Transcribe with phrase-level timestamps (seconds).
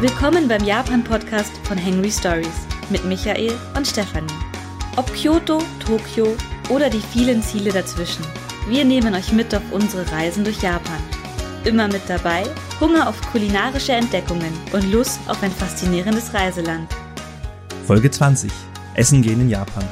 [0.00, 4.32] Willkommen beim Japan-Podcast von Henry Stories mit Michael und Stefanie.
[4.96, 6.34] Ob Kyoto, Tokio
[6.70, 8.24] oder die vielen Ziele dazwischen.
[8.66, 10.98] Wir nehmen euch mit auf unsere Reisen durch Japan.
[11.64, 12.44] Immer mit dabei
[12.80, 16.88] Hunger auf kulinarische Entdeckungen und Lust auf ein faszinierendes Reiseland.
[17.86, 18.50] Folge 20.
[18.94, 19.84] Essen gehen in Japan.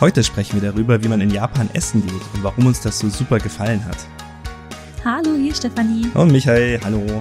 [0.00, 3.10] Heute sprechen wir darüber, wie man in Japan essen geht und warum uns das so
[3.10, 3.98] super gefallen hat.
[5.04, 6.10] Hallo, hier Stefanie.
[6.14, 7.20] Und Michael, hallo.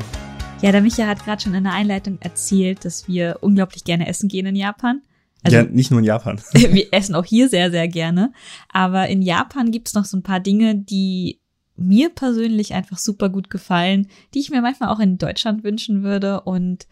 [0.61, 4.29] Ja, der Michael hat gerade schon in der Einleitung erzählt, dass wir unglaublich gerne essen
[4.29, 5.01] gehen in Japan.
[5.43, 6.39] Also, ja, nicht nur in Japan.
[6.53, 8.31] wir essen auch hier sehr, sehr gerne.
[8.69, 11.41] Aber in Japan gibt's noch so ein paar Dinge, die
[11.75, 16.41] mir persönlich einfach super gut gefallen, die ich mir manchmal auch in Deutschland wünschen würde.
[16.41, 16.85] Und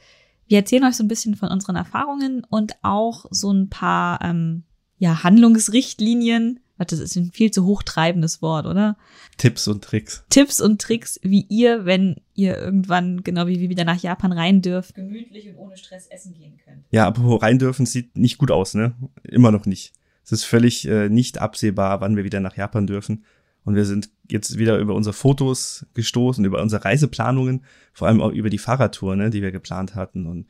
[0.48, 4.63] wir erzählen euch so ein bisschen von unseren Erfahrungen und auch so ein paar ähm,
[4.98, 8.96] ja, Handlungsrichtlinien, Warte, das ist ein viel zu hochtreibendes Wort, oder?
[9.36, 10.24] Tipps und Tricks.
[10.30, 14.62] Tipps und Tricks, wie ihr, wenn ihr irgendwann, genau wie wir wieder nach Japan rein
[14.62, 16.86] dürft, gemütlich und ohne Stress essen gehen könnt.
[16.90, 18.94] Ja, aber rein dürfen sieht nicht gut aus, ne?
[19.24, 19.91] Immer noch nicht.
[20.24, 23.26] Es ist völlig äh, nicht absehbar, wann wir wieder nach Japan dürfen.
[23.66, 28.32] Und wir sind jetzt wieder über unsere Fotos gestoßen, über unsere Reiseplanungen, vor allem auch
[28.32, 30.48] über die Fahrradtour, ne, die wir geplant hatten und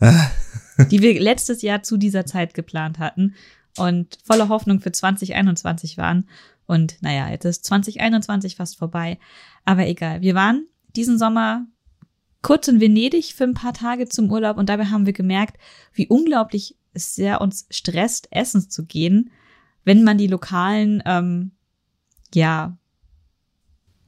[0.00, 0.12] äh.
[0.90, 3.36] die wir letztes Jahr zu dieser Zeit geplant hatten
[3.76, 6.28] und voller Hoffnung für 2021 waren.
[6.66, 9.18] Und naja, jetzt ist 2021 fast vorbei.
[9.64, 10.20] Aber egal.
[10.20, 11.66] Wir waren diesen Sommer
[12.42, 15.58] kurz in Venedig für ein paar Tage zum Urlaub und dabei haben wir gemerkt,
[15.92, 19.30] wie unglaublich es sehr uns stresst, essen zu gehen,
[19.84, 21.52] wenn man die lokalen, ähm,
[22.34, 22.76] ja,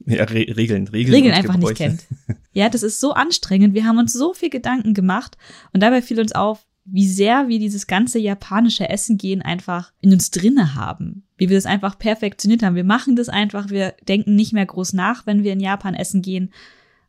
[0.05, 1.89] ja, Re Regeln, Regeln, Regeln einfach Gebräuche.
[1.89, 2.37] nicht kennt.
[2.55, 3.73] Ja, das ist so anstrengend.
[3.73, 5.37] Wir haben uns so viel Gedanken gemacht
[5.71, 10.11] und dabei fiel uns auf, wie sehr wir dieses ganze japanische Essen gehen einfach in
[10.11, 11.23] uns drinne haben.
[11.37, 12.75] Wie wir das einfach perfektioniert haben.
[12.75, 16.21] Wir machen das einfach, wir denken nicht mehr groß nach, wenn wir in Japan essen
[16.21, 16.51] gehen.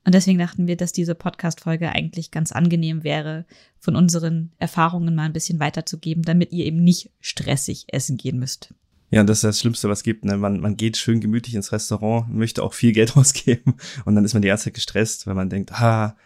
[0.04, 3.46] Und deswegen dachten wir, dass diese Podcast-Folge eigentlich ganz angenehm wäre,
[3.78, 8.74] von unseren Erfahrungen mal ein bisschen weiterzugeben, damit ihr eben nicht stressig essen gehen müsst.
[9.10, 10.24] Ja, und das ist das Schlimmste, was es gibt.
[10.24, 10.36] Ne?
[10.36, 14.34] Man, man geht schön gemütlich ins Restaurant, möchte auch viel Geld ausgeben und dann ist
[14.34, 16.16] man die ganze Zeit gestresst, weil man denkt, ah,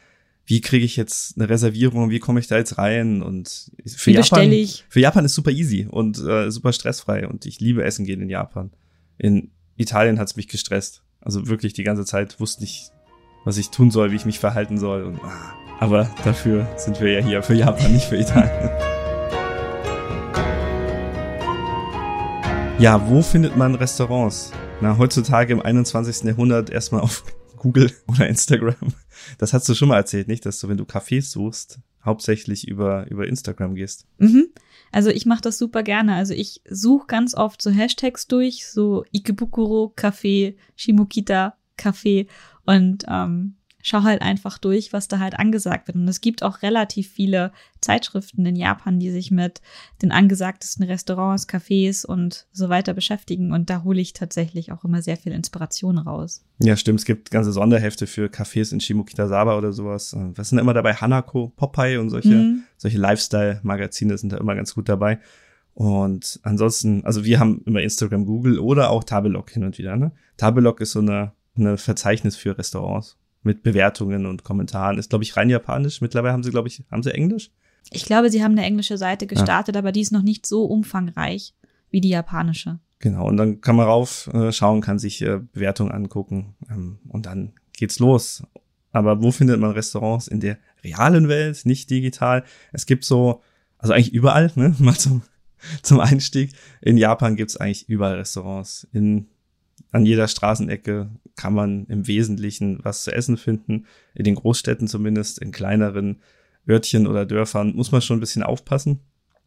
[0.48, 4.14] wie kriege ich jetzt eine Reservierung, wie komme ich da jetzt rein und für wie
[4.14, 4.82] Japan, ich?
[4.88, 8.30] für Japan ist super easy und äh, super stressfrei und ich liebe Essen gehen in
[8.30, 8.70] Japan.
[9.18, 11.02] In Italien hat's mich gestresst.
[11.20, 12.88] Also wirklich die ganze Zeit wusste ich,
[13.44, 15.02] was ich tun soll, wie ich mich verhalten soll.
[15.02, 18.70] Und, ah, aber dafür sind wir ja hier für Japan, nicht für Italien.
[22.78, 24.52] Ja, wo findet man Restaurants?
[24.80, 26.22] Na, heutzutage im 21.
[26.22, 27.22] Jahrhundert erstmal auf
[27.56, 28.94] Google oder Instagram.
[29.36, 30.46] Das hast du schon mal erzählt, nicht?
[30.46, 34.06] Dass du, wenn du Cafés suchst, hauptsächlich über, über Instagram gehst.
[34.18, 34.48] Mhm.
[34.90, 36.14] Also ich mache das super gerne.
[36.14, 42.26] Also ich suche ganz oft so Hashtags durch, so Ikebukuro Café, Shimokita Café
[42.64, 45.96] und ähm, schau halt einfach durch, was da halt angesagt wird.
[45.96, 49.60] Und es gibt auch relativ viele Zeitschriften in Japan, die sich mit
[50.02, 53.52] den angesagtesten Restaurants, Cafés und so weiter beschäftigen.
[53.52, 56.44] Und da hole ich tatsächlich auch immer sehr viel Inspiration raus.
[56.60, 57.00] Ja, stimmt.
[57.00, 60.14] Es gibt ganze Sonderhefte für Cafés in Shimokitazawa oder sowas.
[60.34, 60.94] Was sind immer dabei?
[60.94, 62.62] Hanako, Popeye und solche, mhm.
[62.76, 65.20] solche Lifestyle-Magazine sind da immer ganz gut dabei.
[65.74, 69.94] Und ansonsten, also wir haben immer Instagram, Google oder auch Tabelog hin und wieder.
[69.94, 70.10] Ne?
[70.36, 74.98] Tabelog ist so eine, eine Verzeichnis für Restaurants mit Bewertungen und Kommentaren.
[74.98, 76.00] Ist, glaube ich, rein japanisch.
[76.00, 77.50] Mittlerweile haben sie, glaube ich, haben sie Englisch?
[77.90, 79.80] Ich glaube, sie haben eine englische Seite gestartet, ja.
[79.80, 81.54] aber die ist noch nicht so umfangreich
[81.90, 82.80] wie die japanische.
[82.98, 87.26] Genau, und dann kann man rauf äh, schauen, kann sich äh, Bewertungen angucken ähm, und
[87.26, 88.42] dann geht's los.
[88.90, 92.44] Aber wo findet man Restaurants in der realen Welt, nicht digital?
[92.72, 93.42] Es gibt so,
[93.78, 94.74] also eigentlich überall, ne?
[94.78, 95.22] Mal zum,
[95.82, 96.52] zum Einstieg.
[96.80, 98.88] In Japan gibt's eigentlich überall Restaurants.
[98.92, 99.28] In
[99.90, 103.86] an jeder Straßenecke kann man im Wesentlichen was zu essen finden.
[104.14, 106.20] In den Großstädten zumindest, in kleineren
[106.68, 109.00] Örtchen oder Dörfern muss man schon ein bisschen aufpassen.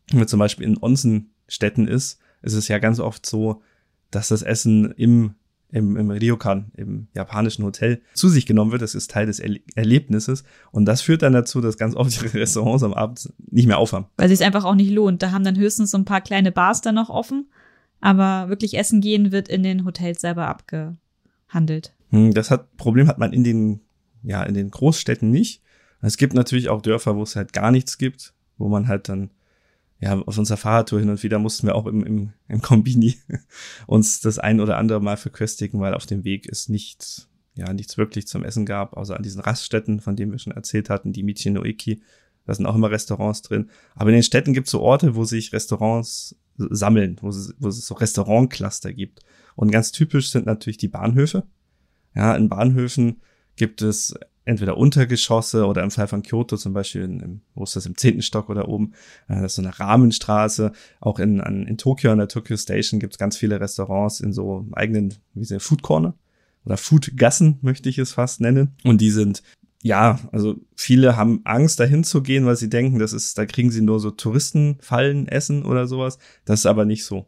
[0.09, 3.61] Wenn man zum Beispiel in Onsenstädten ist, ist es ja ganz oft so,
[4.09, 5.35] dass das Essen im,
[5.69, 8.81] im, im Ryokan, im japanischen Hotel, zu sich genommen wird.
[8.81, 10.43] Das ist Teil des er Erlebnisses.
[10.71, 14.07] Und das führt dann dazu, dass ganz oft die Restaurants am Abend nicht mehr aufhaben.
[14.17, 15.21] Weil es sich einfach auch nicht lohnt.
[15.21, 17.45] Da haben dann höchstens so ein paar kleine Bars dann noch offen
[18.01, 21.93] aber wirklich essen gehen wird in den Hotels selber abgehandelt.
[22.09, 23.81] Hm, das hat, Problem hat man in den,
[24.23, 25.61] ja, in den Großstädten nicht.
[26.01, 29.29] Es gibt natürlich auch Dörfer, wo es halt gar nichts gibt, wo man halt dann,
[29.99, 33.17] ja, auf unserer Fahrradtour hin und wieder mussten wir auch im, im, im Kombini
[33.87, 37.99] uns das ein oder andere Mal verköstigen, weil auf dem Weg es nichts, ja, nichts
[37.99, 41.23] wirklich zum Essen gab, außer an diesen Raststätten, von denen wir schon erzählt hatten, die
[41.23, 42.01] Michinoeki.
[42.45, 43.69] Da sind auch immer Restaurants drin.
[43.95, 47.67] Aber in den Städten gibt es so Orte, wo sich Restaurants sammeln, wo es, wo
[47.67, 49.21] es so Restaurantcluster gibt.
[49.55, 51.43] Und ganz typisch sind natürlich die Bahnhöfe.
[52.15, 53.21] Ja, in Bahnhöfen
[53.55, 57.85] gibt es entweder Untergeschosse oder im Fall von Kyoto zum Beispiel, in, wo ist das
[57.85, 58.93] im zehnten Stock oder oben,
[59.27, 60.71] äh, das ist so eine Rahmenstraße.
[60.99, 64.33] Auch in, an, in Tokio, an der Tokyo Station gibt es ganz viele Restaurants in
[64.33, 66.15] so eigenen, wie sie Food Corner
[66.65, 68.75] oder Food Gassen möchte ich es fast nennen.
[68.83, 69.41] Und die sind
[69.83, 73.71] ja, also viele haben Angst, dahin zu gehen, weil sie denken, das ist, da kriegen
[73.71, 76.19] sie nur so Touristenfallen essen oder sowas.
[76.45, 77.25] Das ist aber nicht so.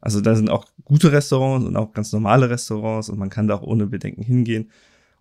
[0.00, 3.54] Also da sind auch gute Restaurants und auch ganz normale Restaurants und man kann da
[3.54, 4.70] auch ohne Bedenken hingehen.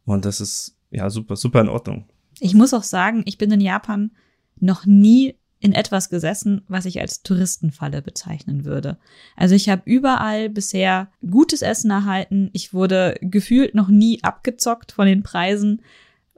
[0.05, 2.05] Und das ist ja super, super in Ordnung.
[2.39, 4.11] Ich muss auch sagen, ich bin in Japan
[4.59, 8.97] noch nie in etwas gesessen, was ich als Touristenfalle bezeichnen würde.
[9.37, 12.49] Also ich habe überall bisher gutes Essen erhalten.
[12.51, 15.81] Ich wurde gefühlt noch nie abgezockt von den Preisen,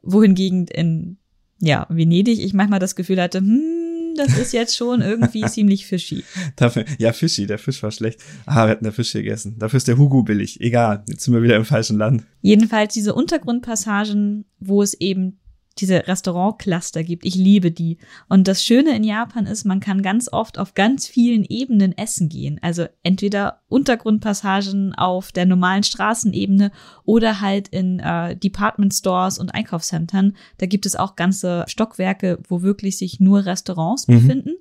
[0.05, 1.17] wohingegen in
[1.59, 6.23] ja, Venedig ich manchmal das Gefühl hatte, hm, das ist jetzt schon irgendwie ziemlich fishy.
[6.55, 8.19] Dafür, ja, fishy, der Fisch war schlecht.
[8.45, 9.57] Ah, wir hatten der Fisch gegessen.
[9.59, 10.61] Dafür ist der Hugo billig.
[10.61, 12.23] Egal, jetzt sind wir wieder im falschen Land.
[12.41, 15.39] Jedenfalls diese Untergrundpassagen, wo es eben
[15.79, 17.25] diese Restaurantcluster gibt.
[17.25, 17.97] Ich liebe die.
[18.29, 22.29] Und das Schöne in Japan ist, man kann ganz oft auf ganz vielen Ebenen essen
[22.29, 22.59] gehen.
[22.61, 26.71] Also entweder Untergrundpassagen auf der normalen Straßenebene
[27.03, 30.35] oder halt in äh, Department Stores und Einkaufszentren.
[30.59, 34.13] Da gibt es auch ganze Stockwerke, wo wirklich sich nur Restaurants mhm.
[34.13, 34.55] befinden.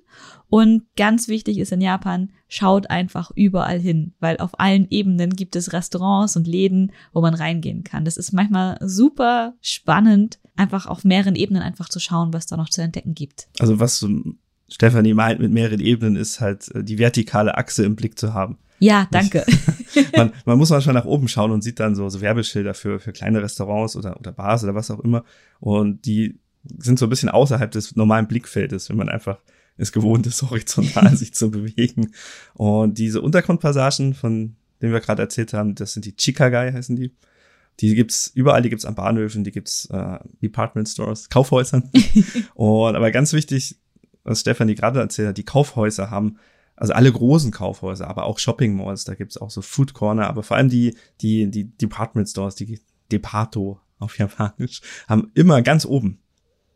[0.49, 5.55] Und ganz wichtig ist in Japan, schaut einfach überall hin, weil auf allen Ebenen gibt
[5.55, 8.05] es Restaurants und Läden, wo man reingehen kann.
[8.05, 12.69] Das ist manchmal super spannend, einfach auf mehreren Ebenen einfach zu schauen, was da noch
[12.69, 13.47] zu entdecken gibt.
[13.59, 14.05] Also was
[14.67, 18.57] Stefanie meint mit mehreren Ebenen ist halt äh, die vertikale Achse im Blick zu haben.
[18.79, 19.45] Ja, danke.
[20.15, 23.13] man, man muss manchmal nach oben schauen und sieht dann so, so Werbeschilder für, für
[23.13, 25.23] kleine Restaurants oder, oder Bars oder was auch immer.
[25.59, 26.39] Und die
[26.77, 29.39] sind so ein bisschen außerhalb des normalen Blickfeldes, wenn man einfach
[29.77, 32.11] es gewohnt ist, horizontal sich zu bewegen.
[32.53, 37.11] Und diese Untergrundpassagen, von denen wir gerade erzählt haben, das sind die Chikagai, heißen die.
[37.81, 41.89] Die gibt's überall, die gibt's an Bahnhöfen, die gibt's äh, Department Stores, Kaufhäusern.
[42.53, 43.77] und aber ganz wichtig,
[44.23, 46.37] was Stefanie gerade erzählt hat, die Kaufhäuser haben,
[46.75, 50.43] also alle großen Kaufhäuser, aber auch Shopping Malls, da gibt's auch so Food Corner, aber
[50.43, 52.79] vor allem die, die, die Department Stores, die
[53.11, 56.19] Depato auf Japanisch, haben immer ganz oben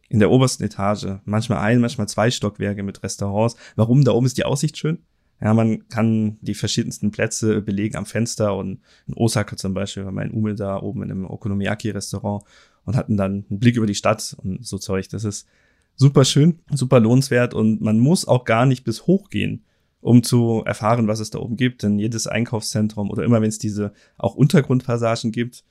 [0.09, 3.55] in der obersten Etage, manchmal ein, manchmal zwei Stockwerke mit Restaurants.
[3.75, 4.03] Warum?
[4.03, 5.03] Da oben ist die Aussicht schön.
[5.41, 10.11] Ja, man kann die verschiedensten Plätze belegen am Fenster und in Osaka zum Beispiel, war
[10.11, 12.43] mein Umel da oben in einem Okonomiyaki-Restaurant
[12.85, 15.07] und hatten dann einen Blick über die Stadt und so Zeug.
[15.09, 15.47] Das ist
[15.95, 19.63] super schön, super lohnenswert und man muss auch gar nicht bis hoch gehen,
[20.01, 21.83] um zu erfahren, was es da oben gibt.
[21.83, 25.63] Denn jedes Einkaufszentrum oder immer wenn es diese auch Untergrundpassagen gibt,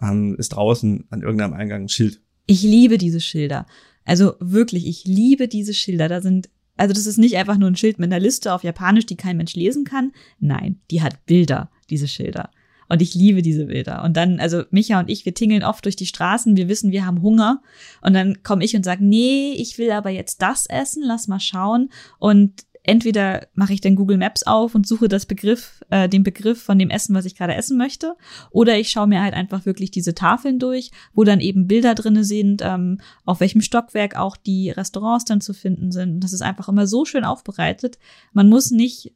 [0.00, 3.66] ähm, ist draußen an irgendeinem Eingang ein Schild ich liebe diese Schilder.
[4.04, 6.08] Also wirklich, ich liebe diese Schilder.
[6.08, 9.06] Da sind, also das ist nicht einfach nur ein Schild mit einer Liste auf Japanisch,
[9.06, 10.12] die kein Mensch lesen kann.
[10.38, 12.50] Nein, die hat Bilder, diese Schilder.
[12.88, 14.04] Und ich liebe diese Bilder.
[14.04, 17.04] Und dann, also Micha und ich, wir tingeln oft durch die Straßen, wir wissen, wir
[17.04, 17.62] haben Hunger.
[18.00, 21.40] Und dann komme ich und sage, nee, ich will aber jetzt das essen, lass mal
[21.40, 21.90] schauen.
[22.18, 26.62] Und entweder mache ich dann Google Maps auf und suche das Begriff, äh, den Begriff
[26.62, 28.16] von dem Essen, was ich gerade essen möchte,
[28.50, 32.24] oder ich schaue mir halt einfach wirklich diese Tafeln durch, wo dann eben Bilder drinne
[32.24, 36.20] sind, ähm, auf welchem Stockwerk auch die Restaurants dann zu finden sind.
[36.20, 37.98] Das ist einfach immer so schön aufbereitet.
[38.32, 39.12] Man muss nicht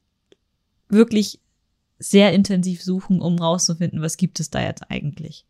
[0.88, 1.40] wirklich
[1.98, 5.46] sehr intensiv suchen, um rauszufinden, was gibt es da jetzt eigentlich.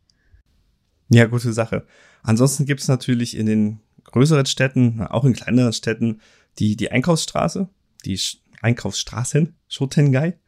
[1.08, 1.87] Ja, gute Sache.
[2.23, 6.21] Ansonsten gibt es natürlich in den größeren Städten, auch in kleineren Städten,
[6.59, 7.68] die, die Einkaufsstraße
[8.02, 8.19] die
[8.62, 10.38] Einkaufsstraßen, Shotengai.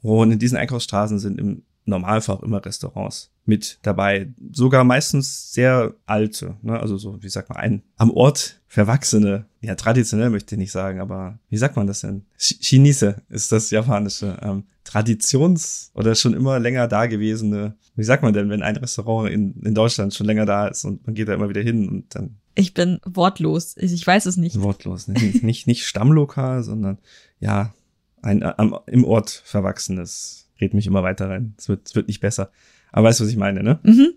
[0.00, 4.28] Und in diesen Einkaufsstraßen sind im Normalfall auch immer Restaurants mit dabei.
[4.52, 6.78] Sogar meistens sehr alte, ne?
[6.78, 11.00] also so, wie sagt man, ein am Ort verwachsene, ja, traditionell möchte ich nicht sagen,
[11.00, 12.26] aber wie sagt man das denn?
[12.36, 14.38] Chinese ist das japanische.
[14.42, 19.60] Ähm, Traditions- oder schon immer länger dagewesene, wie sagt man denn, wenn ein Restaurant in,
[19.62, 22.37] in Deutschland schon länger da ist und man geht da immer wieder hin und dann
[22.58, 23.76] ich bin wortlos.
[23.76, 24.60] Ich weiß es nicht.
[24.60, 25.06] Wortlos.
[25.06, 26.98] Nicht, nicht, nicht Stammlokal, sondern
[27.38, 27.72] ja,
[28.20, 30.50] ein am, im Ort verwachsenes.
[30.60, 31.54] Red mich immer weiter rein.
[31.56, 32.50] Es wird, es wird nicht besser.
[32.90, 33.78] Aber weißt du, was ich meine, ne?
[33.84, 34.08] Mhm.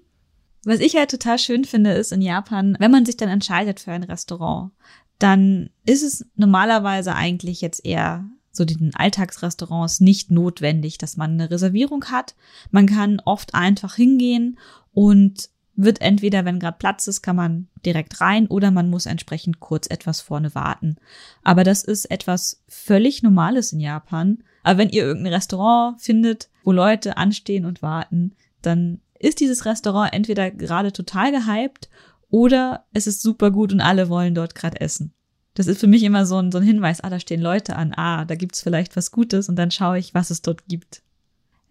[0.64, 3.92] Was ich halt total schön finde, ist in Japan, wenn man sich dann entscheidet für
[3.92, 4.72] ein Restaurant,
[5.20, 11.52] dann ist es normalerweise eigentlich jetzt eher so den Alltagsrestaurants nicht notwendig, dass man eine
[11.52, 12.36] Reservierung hat.
[12.72, 14.58] Man kann oft einfach hingehen
[14.94, 19.60] und wird entweder, wenn gerade Platz ist, kann man direkt rein oder man muss entsprechend
[19.60, 20.98] kurz etwas vorne warten.
[21.44, 24.44] Aber das ist etwas völlig Normales in Japan.
[24.64, 30.14] Aber wenn ihr irgendein Restaurant findet, wo Leute anstehen und warten, dann ist dieses Restaurant
[30.14, 31.90] entweder gerade total gehypt
[32.30, 35.14] oder es ist super gut und alle wollen dort gerade essen.
[35.54, 37.94] Das ist für mich immer so ein, so ein Hinweis, ah, da stehen Leute an,
[37.96, 41.04] ah, da gibt's vielleicht was Gutes und dann schaue ich, was es dort gibt.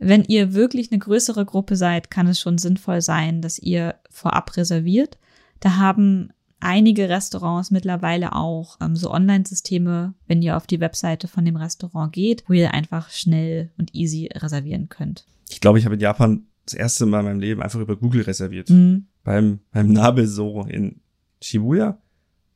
[0.03, 4.57] Wenn ihr wirklich eine größere Gruppe seid, kann es schon sinnvoll sein, dass ihr vorab
[4.57, 5.19] reserviert.
[5.61, 11.45] Da haben einige Restaurants mittlerweile auch ähm, so Online-Systeme, wenn ihr auf die Webseite von
[11.45, 15.27] dem Restaurant geht, wo ihr einfach schnell und easy reservieren könnt.
[15.51, 18.23] Ich glaube, ich habe in Japan das erste Mal in meinem Leben einfach über Google
[18.23, 18.71] reserviert.
[18.71, 19.07] Mhm.
[19.23, 21.01] Beim, beim Nabel-Soro in
[21.43, 21.99] Shibuya.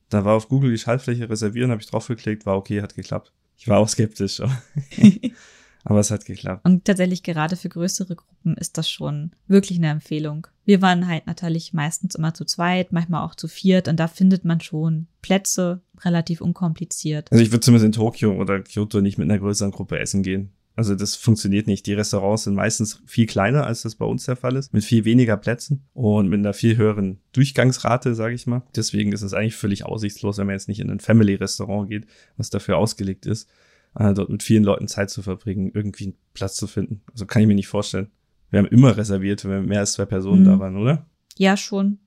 [0.09, 3.33] Da war auf Google die Schaltfläche reservieren, habe ich draufgeklickt, war okay, hat geklappt.
[3.59, 4.41] Ich war auch skeptisch.
[5.85, 6.65] Aber es hat geklappt.
[6.65, 10.47] Und tatsächlich gerade für größere Gruppen ist das schon wirklich eine Empfehlung.
[10.65, 14.47] Wir waren halt natürlich meistens immer zu zweit, manchmal auch zu viert und da findet
[14.47, 17.31] man schon Plätze relativ unkompliziert.
[17.31, 20.53] Also ich würde zumindest in Tokio oder Kyoto nicht mit einer größeren Gruppe essen gehen.
[20.77, 21.87] Also das funktioniert nicht.
[21.87, 25.05] Die Restaurants sind meistens viel kleiner, als das bei uns der Fall ist, mit viel
[25.05, 28.63] weniger Plätzen und mit einer viel höheren Durchgangsrate, sage ich mal.
[28.75, 32.51] Deswegen ist es eigentlich völlig aussichtslos, wenn man jetzt nicht in ein Family-Restaurant geht, was
[32.51, 33.49] dafür ausgelegt ist
[33.95, 37.03] äh, dort mit vielen Leuten Zeit zu verbringen, irgendwie einen Platz zu finden.
[37.13, 38.11] Also kann ich mir nicht vorstellen.
[38.51, 40.47] Wir haben immer reserviert, wenn mehr als zwei Personen mhm.
[40.47, 41.07] da waren, oder?
[41.37, 41.99] Ja, schon.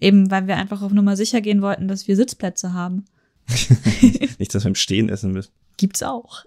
[0.00, 3.06] Eben, weil wir einfach auf Nummer sicher gehen wollten, dass wir Sitzplätze haben.
[4.38, 5.52] nicht, dass wir im Stehen essen müssen.
[5.76, 6.44] Gibt's auch.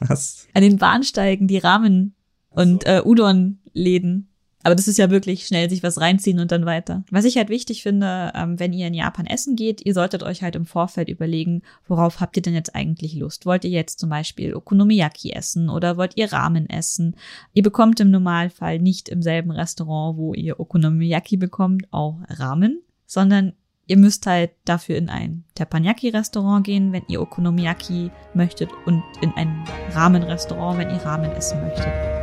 [0.00, 0.46] Was?
[0.54, 2.14] An den Bahnsteigen, die Ramen
[2.50, 2.90] und so.
[2.90, 4.28] äh, Udon-Läden.
[4.64, 7.04] Aber das ist ja wirklich schnell sich was reinziehen und dann weiter.
[7.10, 10.42] Was ich halt wichtig finde, ähm, wenn ihr in Japan essen geht, ihr solltet euch
[10.42, 13.46] halt im Vorfeld überlegen, worauf habt ihr denn jetzt eigentlich Lust?
[13.46, 17.16] Wollt ihr jetzt zum Beispiel Okonomiyaki essen oder wollt ihr Ramen essen?
[17.54, 23.52] Ihr bekommt im Normalfall nicht im selben Restaurant, wo ihr Okonomiyaki bekommt, auch Ramen, sondern
[23.86, 29.64] ihr müsst halt dafür in ein Teppanyaki-Restaurant gehen, wenn ihr Okonomiyaki möchtet und in ein
[29.92, 32.17] Ramen-Restaurant, wenn ihr Ramen essen möchtet.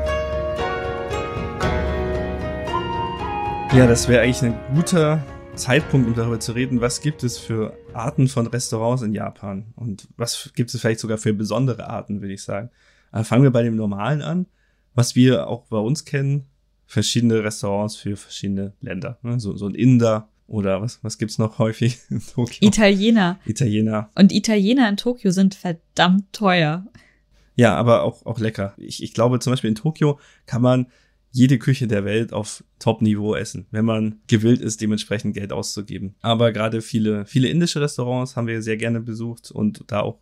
[3.73, 7.77] Ja, das wäre eigentlich ein guter Zeitpunkt, um darüber zu reden, was gibt es für
[7.93, 12.33] Arten von Restaurants in Japan und was gibt es vielleicht sogar für besondere Arten, würde
[12.33, 12.69] ich sagen.
[13.11, 14.45] Aber fangen wir bei dem Normalen an,
[14.93, 16.45] was wir auch bei uns kennen,
[16.85, 19.17] verschiedene Restaurants für verschiedene Länder.
[19.23, 19.39] Ne?
[19.39, 22.67] So, so ein Inder oder was, was gibt's noch häufig in Tokio?
[22.67, 23.39] Italiener.
[23.45, 24.09] Italiener.
[24.15, 26.85] Und Italiener in Tokio sind verdammt teuer.
[27.55, 28.73] Ja, aber auch, auch lecker.
[28.77, 30.87] Ich, ich glaube, zum Beispiel in Tokio kann man
[31.35, 36.15] jede Küche der Welt auf Top-Niveau essen, wenn man gewillt ist, dementsprechend Geld auszugeben.
[36.21, 40.19] Aber gerade viele, viele indische Restaurants haben wir sehr gerne besucht und da auch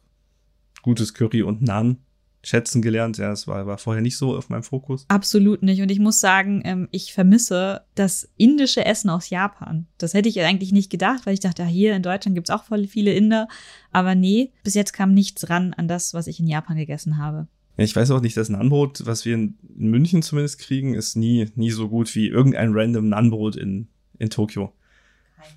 [0.82, 2.00] gutes Curry und Naan
[2.42, 3.20] schätzen gelernt.
[3.20, 5.06] Ja, das war, war vorher nicht so auf meinem Fokus.
[5.08, 5.84] Absolut nicht.
[5.84, 9.86] Und ich muss sagen, ähm, ich vermisse das indische Essen aus Japan.
[10.00, 12.88] Das hätte ich eigentlich nicht gedacht, weil ich dachte, hier in Deutschland gibt's auch voll
[12.88, 13.48] viele Inder.
[13.92, 17.48] Aber nee, bis jetzt kam nichts ran an das, was ich in Japan gegessen habe.
[17.78, 21.50] Ja, ich weiß auch nicht, das Nanbrot, was wir in München zumindest kriegen, ist nie,
[21.56, 23.88] nie so gut wie irgendein random Nanbrot in,
[24.20, 24.74] in Tokio.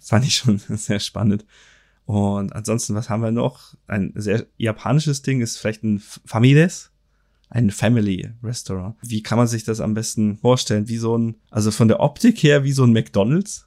[0.01, 1.45] Fand ich schon sehr spannend.
[2.07, 3.75] Und ansonsten, was haben wir noch?
[3.87, 6.91] Ein sehr japanisches Ding ist vielleicht ein Familes,
[7.51, 8.97] ein Family Restaurant.
[9.03, 10.89] Wie kann man sich das am besten vorstellen?
[10.89, 13.67] Wie so ein, also von der Optik her wie so ein McDonald's?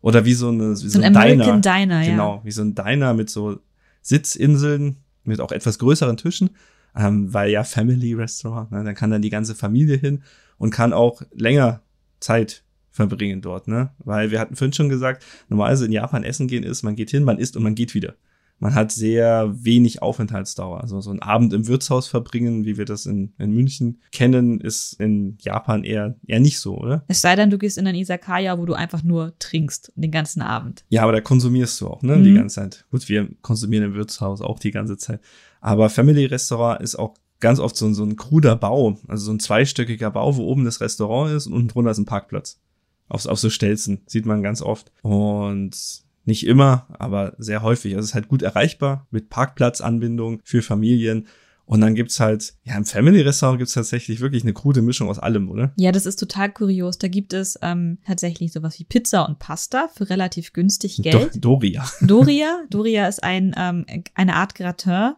[0.00, 1.78] Oder wie so, eine, wie so, so ein, American Diner.
[1.78, 2.10] Diner ja.
[2.10, 3.60] Genau, wie so ein Diner mit so
[4.00, 6.50] Sitzinseln, mit auch etwas größeren Tischen
[6.98, 8.82] ähm, weil ja Family Restaurant, ne?
[8.84, 10.22] dann kann dann die ganze Familie hin
[10.58, 11.80] und kann auch länger
[12.20, 13.90] Zeit verbringen dort, ne?
[13.98, 17.22] Weil wir hatten vorhin schon gesagt, normalerweise in Japan essen gehen ist, man geht hin,
[17.22, 18.14] man isst und man geht wieder.
[18.60, 20.80] Man hat sehr wenig Aufenthaltsdauer.
[20.80, 24.94] Also so ein Abend im Wirtshaus verbringen, wie wir das in, in München kennen, ist
[24.94, 27.04] in Japan eher, eher nicht so, oder?
[27.06, 30.42] Es sei denn, du gehst in ein Isakaya, wo du einfach nur trinkst den ganzen
[30.42, 30.84] Abend.
[30.88, 32.16] Ja, aber da konsumierst du auch, ne?
[32.16, 32.24] Mhm.
[32.24, 32.84] Die ganze Zeit.
[32.90, 35.20] Gut, wir konsumieren im Wirtshaus auch die ganze Zeit.
[35.60, 39.40] Aber Family Restaurant ist auch ganz oft so, so ein kruder Bau, also so ein
[39.40, 42.60] zweistöckiger Bau, wo oben das Restaurant ist und unten drunter ist ein Parkplatz.
[43.08, 44.92] Auf, auf so Stelzen sieht man ganz oft.
[45.02, 45.76] Und
[46.24, 47.94] nicht immer, aber sehr häufig.
[47.94, 51.26] Also es ist halt gut erreichbar mit Parkplatzanbindung für Familien.
[51.64, 55.50] Und dann gibt's halt, ja, im Family-Restaurant gibt's tatsächlich wirklich eine krude Mischung aus allem,
[55.50, 55.72] oder?
[55.76, 56.96] Ja, das ist total kurios.
[56.96, 61.34] Da gibt es ähm, tatsächlich sowas wie Pizza und Pasta für relativ günstig Geld.
[61.34, 61.86] Do Doria.
[62.00, 62.62] Doria.
[62.70, 63.84] Doria ist ein, ähm,
[64.14, 65.12] eine Art Gratin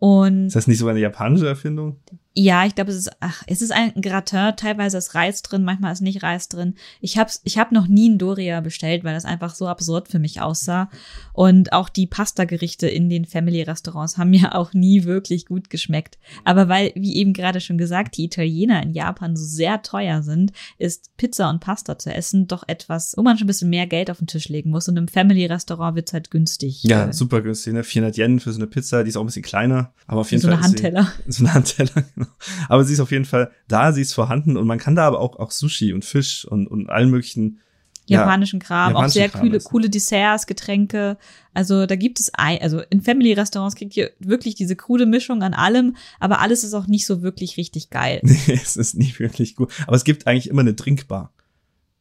[0.00, 2.00] und ist das nicht sogar eine japanische Erfindung?
[2.42, 5.92] Ja, ich glaube, es ist, ach, es ist ein Gratin, teilweise ist Reis drin, manchmal
[5.92, 6.74] ist nicht Reis drin.
[7.02, 10.18] Ich habe ich hab noch nie ein Doria bestellt, weil das einfach so absurd für
[10.18, 10.88] mich aussah.
[11.34, 16.18] Und auch die Pasta-Gerichte in den Family-Restaurants haben mir auch nie wirklich gut geschmeckt.
[16.42, 20.52] Aber weil, wie eben gerade schon gesagt, die Italiener in Japan so sehr teuer sind,
[20.78, 24.10] ist Pizza und Pasta zu essen doch etwas, wo man schon ein bisschen mehr Geld
[24.10, 24.88] auf den Tisch legen muss.
[24.88, 26.84] Und im Family-Restaurant wird's halt günstig.
[26.84, 27.84] Ja, äh, super günstig, ne?
[27.84, 30.40] 400 Yen für so eine Pizza, die ist auch ein bisschen kleiner, aber auf jeden
[30.40, 30.56] so Fall.
[30.56, 31.12] Eine Handteller.
[31.26, 32.04] Sie, so eine Handteller.
[32.14, 32.29] Genau.
[32.68, 35.20] Aber sie ist auf jeden Fall da, sie ist vorhanden und man kann da aber
[35.20, 37.60] auch, auch Sushi und Fisch und, und allen möglichen
[38.06, 41.16] japanischen Kram, japanischen auch sehr Kram coole, coole Desserts, Getränke.
[41.54, 45.42] Also da gibt es ein, also in Family Restaurants kriegt ihr wirklich diese krude Mischung
[45.42, 48.20] an allem, aber alles ist auch nicht so wirklich richtig geil.
[48.46, 49.72] Nee, es ist nicht wirklich gut.
[49.86, 51.32] Aber es gibt eigentlich immer eine Trinkbar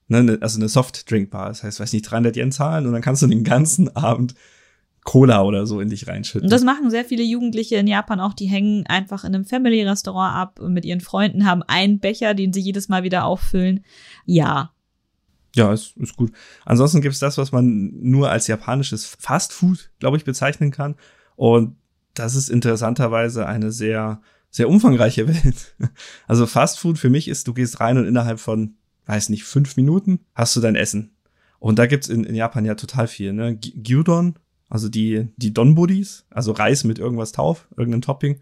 [0.09, 1.48] ne, also eine Softdrinkbar.
[1.48, 4.36] Das heißt, weiß nicht, 300 Yen zahlen und dann kannst du den ganzen Abend
[5.03, 6.48] Cola oder so in dich reinschütten.
[6.48, 8.34] Und das machen sehr viele Jugendliche in Japan auch.
[8.34, 12.53] Die hängen einfach in einem Family-Restaurant ab und mit ihren Freunden haben einen Becher, den
[12.53, 13.84] sie jedes Mal wieder auffüllen.
[14.25, 14.74] Ja.
[15.56, 16.32] Ja, ist, ist gut.
[16.65, 20.96] Ansonsten gibt's das, was man nur als japanisches Fastfood, glaube ich, bezeichnen kann.
[21.36, 21.75] Und
[22.13, 25.75] das ist interessanterweise eine sehr, sehr umfangreiche Welt.
[26.27, 28.75] Also Fastfood für mich ist, du gehst rein und innerhalb von,
[29.06, 31.15] weiß nicht, fünf Minuten hast du dein Essen.
[31.58, 33.58] Und da gibt's in, in Japan ja total viel, ne?
[33.58, 34.36] Gyudon
[34.70, 38.40] also die, die Don-Buddies, also Reis mit irgendwas drauf, irgendein Topping.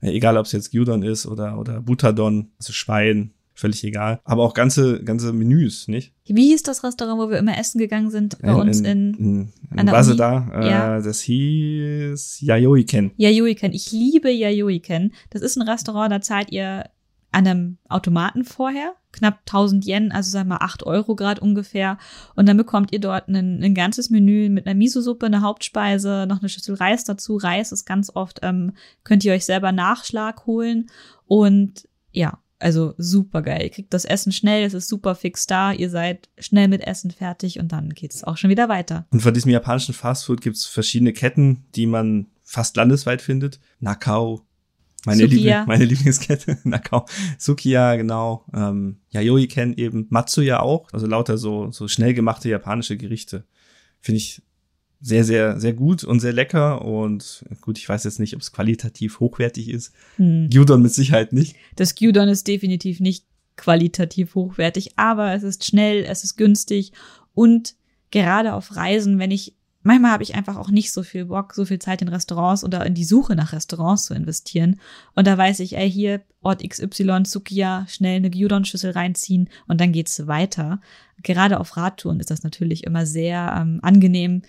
[0.00, 4.20] Egal, ob es jetzt Gyudon ist oder, oder Butadon, also Schwein, völlig egal.
[4.24, 6.12] Aber auch ganze, ganze Menüs, nicht?
[6.26, 9.52] Wie hieß das Restaurant, wo wir immer essen gegangen sind bei in, uns in, in,
[9.70, 10.16] in an der was Uni?
[10.18, 10.48] da?
[10.52, 10.98] Ja.
[10.98, 13.12] Äh, das hieß Yayoi-Ken.
[13.16, 13.72] Yayoi-Ken.
[13.72, 15.12] Ich liebe Yayoi-Ken.
[15.30, 16.90] Das ist ein Restaurant, da zahlt ihr
[17.32, 21.98] an einem Automaten vorher, knapp 1000 Yen, also sagen wir mal 8 Euro grad ungefähr.
[22.34, 26.40] Und dann bekommt ihr dort ein, ein ganzes Menü mit einer Miso-Suppe, eine Hauptspeise, noch
[26.40, 27.36] eine Schüssel Reis dazu.
[27.36, 28.72] Reis ist ganz oft, ähm,
[29.04, 30.90] könnt ihr euch selber Nachschlag holen.
[31.26, 33.62] Und ja, also super geil.
[33.62, 37.10] Ihr kriegt das Essen schnell, es ist super fix da, ihr seid schnell mit Essen
[37.10, 39.06] fertig und dann geht es auch schon wieder weiter.
[39.10, 43.60] Und von diesem japanischen Fastfood gibt's verschiedene Ketten, die man fast landesweit findet.
[43.80, 44.46] Nakao,
[45.06, 45.24] meine.
[45.24, 47.06] Liebling, meine Lieblingskette, Nakao.
[47.38, 48.44] Sukiya, genau.
[48.54, 50.06] Ähm, Yayoi Ken eben.
[50.10, 50.88] Matsuya auch.
[50.92, 53.44] Also lauter so, so schnell gemachte japanische Gerichte.
[54.00, 54.42] Finde ich
[55.00, 56.84] sehr, sehr, sehr gut und sehr lecker.
[56.84, 59.92] Und gut, ich weiß jetzt nicht, ob es qualitativ hochwertig ist.
[60.16, 60.48] Hm.
[60.50, 61.56] Gyudon mit Sicherheit nicht.
[61.76, 66.92] Das Gyudon ist definitiv nicht qualitativ hochwertig, aber es ist schnell, es ist günstig
[67.34, 67.74] und
[68.10, 71.64] gerade auf Reisen, wenn ich manchmal habe ich einfach auch nicht so viel Bock, so
[71.64, 74.80] viel Zeit in Restaurants oder in die Suche nach Restaurants zu investieren.
[75.14, 79.92] Und da weiß ich, ey, hier Ort XY, Sukiya, schnell eine Gyudon-Schüssel reinziehen und dann
[79.92, 80.80] geht's weiter.
[81.22, 84.42] Gerade auf Radtouren ist das natürlich immer sehr ähm, angenehm.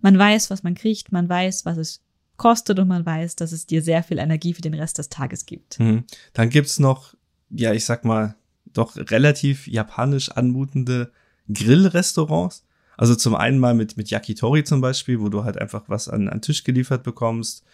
[0.00, 2.02] Man weiß, was man kriegt, man weiß, was es
[2.36, 5.46] kostet und man weiß, dass es dir sehr viel Energie für den Rest des Tages
[5.46, 5.78] gibt.
[5.80, 6.04] Mhm.
[6.32, 7.14] Dann gibt's noch,
[7.50, 8.34] ja, ich sag mal,
[8.72, 11.12] doch relativ japanisch anmutende
[11.52, 12.64] Grillrestaurants.
[12.96, 16.28] Also zum einen mal mit, mit Yakitori zum Beispiel, wo du halt einfach was an,
[16.28, 17.64] an Tisch geliefert bekommst.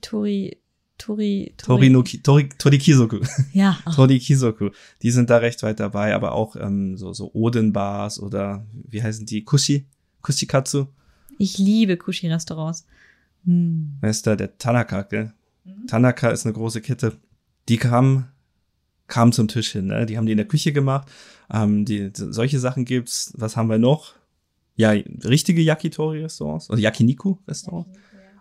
[0.00, 0.58] Tori,
[0.98, 3.20] Tori, Tori no Ki, Tori, Tori Kisoku.
[3.52, 4.70] Ja, Tori Kisoku.
[5.02, 9.26] Die sind da recht weit dabei, aber auch ähm, so, so Oden-Bars oder wie heißen
[9.26, 9.44] die?
[9.44, 9.86] Kushi?
[10.22, 10.86] Kushikatsu?
[11.38, 12.84] ich liebe Kushi-Restaurants.
[13.44, 13.96] Hm.
[14.00, 14.36] Wer ist da?
[14.36, 15.32] Der Tanaka, gell?
[15.86, 17.16] Tanaka ist eine große Kette.
[17.68, 18.28] Die kam,
[19.06, 20.06] kam zum Tisch hin, ne?
[20.06, 21.08] Die haben die in der Küche gemacht.
[21.52, 23.32] Ähm, die, solche Sachen gibt's.
[23.36, 24.14] Was haben wir noch?
[24.78, 24.90] Ja,
[25.24, 27.90] richtige Yakitori-Restaurants oder Yakiniku-Restaurants.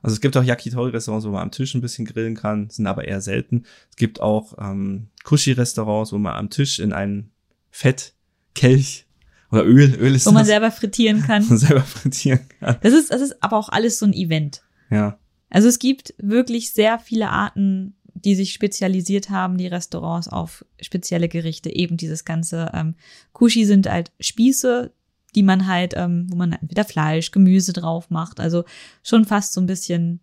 [0.04, 3.08] Also es gibt auch Yakitori-Restaurants, wo man am Tisch ein bisschen grillen kann, sind aber
[3.08, 3.64] eher selten.
[3.90, 7.32] Es gibt auch ähm, Kushi-Restaurants, wo man am Tisch in einen
[7.72, 9.08] Fettkelch
[9.52, 11.42] oder Öl, Öl ist Wo man das, selber frittieren kann.
[11.58, 12.78] selber frittieren kann.
[12.82, 14.62] Das ist, das ist aber auch alles so ein Event.
[14.92, 15.18] Ja.
[15.50, 21.30] Also es gibt wirklich sehr viele Arten, die sich spezialisiert haben, die Restaurants auf spezielle
[21.30, 21.74] Gerichte.
[21.74, 22.96] Eben dieses ganze ähm,
[23.34, 24.92] Kushi sind halt Spieße,
[25.38, 28.42] die man halt, ähm, wo man entweder Fleisch, Gemüse drauf macht.
[28.42, 28.66] Also
[29.04, 30.20] schon fast so ein bisschen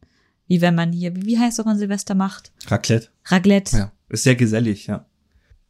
[0.47, 2.53] wie wenn man hier, wie heißt was man Silvester macht?
[2.67, 3.09] Raclette.
[3.27, 3.77] Raclette.
[3.77, 3.93] Ja.
[4.09, 5.07] Ist sehr gesellig, ja.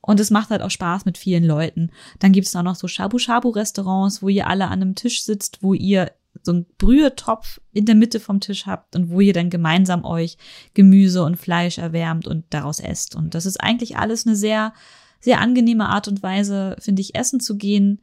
[0.00, 1.90] Und es macht halt auch Spaß mit vielen Leuten.
[2.18, 5.72] Dann gibt es auch noch so Shabu-Shabu-Restaurants, wo ihr alle an einem Tisch sitzt, wo
[5.72, 6.10] ihr
[6.42, 10.36] so einen Brühetopf in der Mitte vom Tisch habt und wo ihr dann gemeinsam euch
[10.74, 13.14] Gemüse und Fleisch erwärmt und daraus esst.
[13.14, 14.74] Und das ist eigentlich alles eine sehr,
[15.20, 18.00] sehr angenehme Art und Weise, finde ich, essen zu gehen.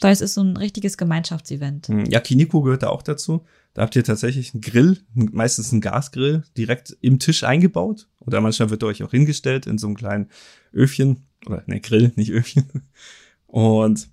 [0.00, 1.88] Es ist so ein richtiges Gemeinschaftsevent.
[1.88, 3.44] Hm, Yakiniku gehört da auch dazu.
[3.74, 8.08] Da habt ihr tatsächlich einen Grill, meistens einen Gasgrill, direkt im Tisch eingebaut.
[8.20, 10.30] Oder manchmal wird er euch auch hingestellt in so einem kleinen
[10.72, 11.26] Öfchen.
[11.46, 12.66] Oder ne, Grill, nicht Öfchen.
[13.46, 14.08] Und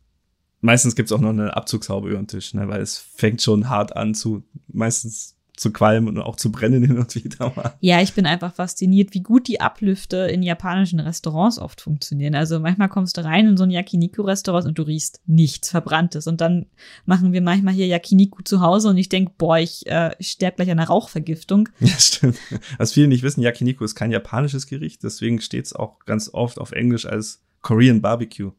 [0.61, 3.95] meistens gibt's auch noch eine Abzugshaube über den Tisch, ne, weil es fängt schon hart
[3.95, 7.73] an zu, meistens zu qualmen und auch zu brennen hin und wieder mal.
[7.79, 12.33] Ja, ich bin einfach fasziniert, wie gut die Ablüfte in japanischen Restaurants oft funktionieren.
[12.33, 16.25] Also manchmal kommst du rein in so ein Yakiniku-Restaurant und du riechst nichts Verbranntes.
[16.25, 16.65] Und dann
[17.05, 20.71] machen wir manchmal hier Yakiniku zu Hause und ich denk, boah, ich äh, sterb gleich
[20.71, 21.69] an einer Rauchvergiftung.
[21.79, 22.37] Ja, stimmt.
[22.77, 26.71] Was viele nicht wissen, Yakiniku ist kein japanisches Gericht, deswegen steht's auch ganz oft auf
[26.71, 28.51] Englisch als Korean Barbecue.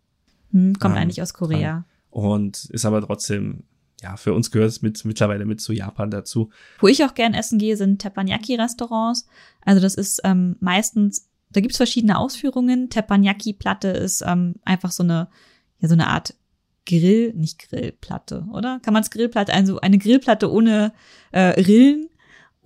[0.53, 1.85] Hm, kommt Ähm, eigentlich aus Korea.
[2.11, 3.65] Und ist aber trotzdem,
[4.05, 6.51] ja, für uns gehört es mit, mittlerweile mit zu Japan dazu.
[6.79, 9.27] Wo ich auch gern essen gehe, sind Teppanyaki-Restaurants.
[9.63, 12.91] Also das ist ähm, meistens, da gibt's verschiedene Ausführungen.
[12.91, 15.29] Teppanyaki-Platte ist ähm, einfach so eine,
[15.79, 16.35] ja, so eine Art
[16.87, 18.79] Grill, nicht Grillplatte, oder?
[18.81, 20.93] Kann man es Grillplatte, also eine Grillplatte ohne
[21.33, 22.11] äh, Rillen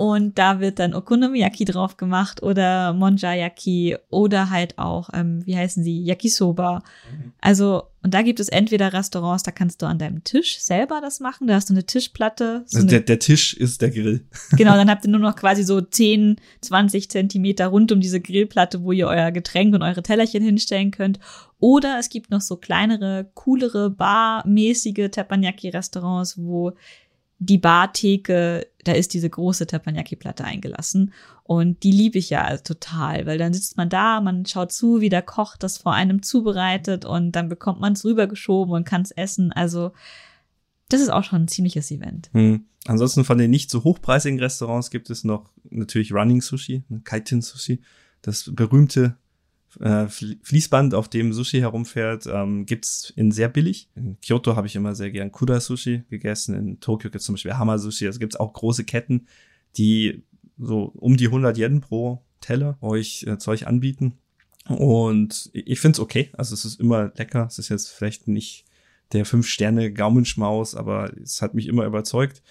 [0.01, 5.83] Und da wird dann Okonomiyaki drauf gemacht oder Monjayaki oder halt auch, ähm, wie heißen
[5.83, 6.85] sie, Yakisoba.
[7.41, 11.19] Also, und da gibt es entweder Restaurants, da kannst du an deinem Tisch selber das
[11.19, 11.49] machen.
[11.49, 12.63] Da hast du eine Tischplatte.
[12.67, 14.25] So Also eine, der, der Tisch ist der Grill.
[14.57, 18.85] genau, dann habt ihr nur noch quasi so 10, 20 Zentimeter rund um diese Grillplatte,
[18.85, 21.19] wo ihr euer Getränk und eure Tellerchen hinstellen könnt.
[21.59, 26.75] Oder es gibt noch so kleinere, coolere, barmäßige Teppanyaki-Restaurants, wo
[27.41, 31.13] die Bartheke, da ist diese große Teppanyaki-Platte eingelassen.
[31.45, 35.01] Und die liebe ich ja also total, weil dann sitzt man da, man schaut zu,
[35.01, 39.03] wie der Koch das vor einem zubereitet und dann bekommt man es rübergeschoben und kann
[39.03, 39.53] es essen.
[39.53, 39.93] Also
[40.89, 42.31] das ist auch schon ein ziemliches Event.
[42.33, 42.65] Hm.
[42.87, 47.43] Ansonsten von den nicht so hochpreisigen Restaurants gibt es noch natürlich Running Sushi, ne, Kaiten
[47.43, 47.83] Sushi,
[48.23, 49.17] das berühmte
[49.81, 53.89] äh, Flie- Fließband, auf dem Sushi herumfährt, ähm, gibt's in sehr billig.
[53.95, 56.55] In Kyoto habe ich immer sehr gern Kuda Sushi gegessen.
[56.55, 58.07] In Tokio gibt's zum Beispiel Hama Sushi.
[58.07, 59.27] Also gibt's auch große Ketten,
[59.77, 60.23] die
[60.59, 64.19] so um die 100 Yen pro Teller euch äh, Zeug anbieten.
[64.69, 66.31] Und ich find's okay.
[66.35, 67.47] Also es ist immer lecker.
[67.47, 68.65] Es ist jetzt vielleicht nicht
[69.13, 72.43] der Fünf-Sterne-Gaumenschmaus, aber es hat mich immer überzeugt.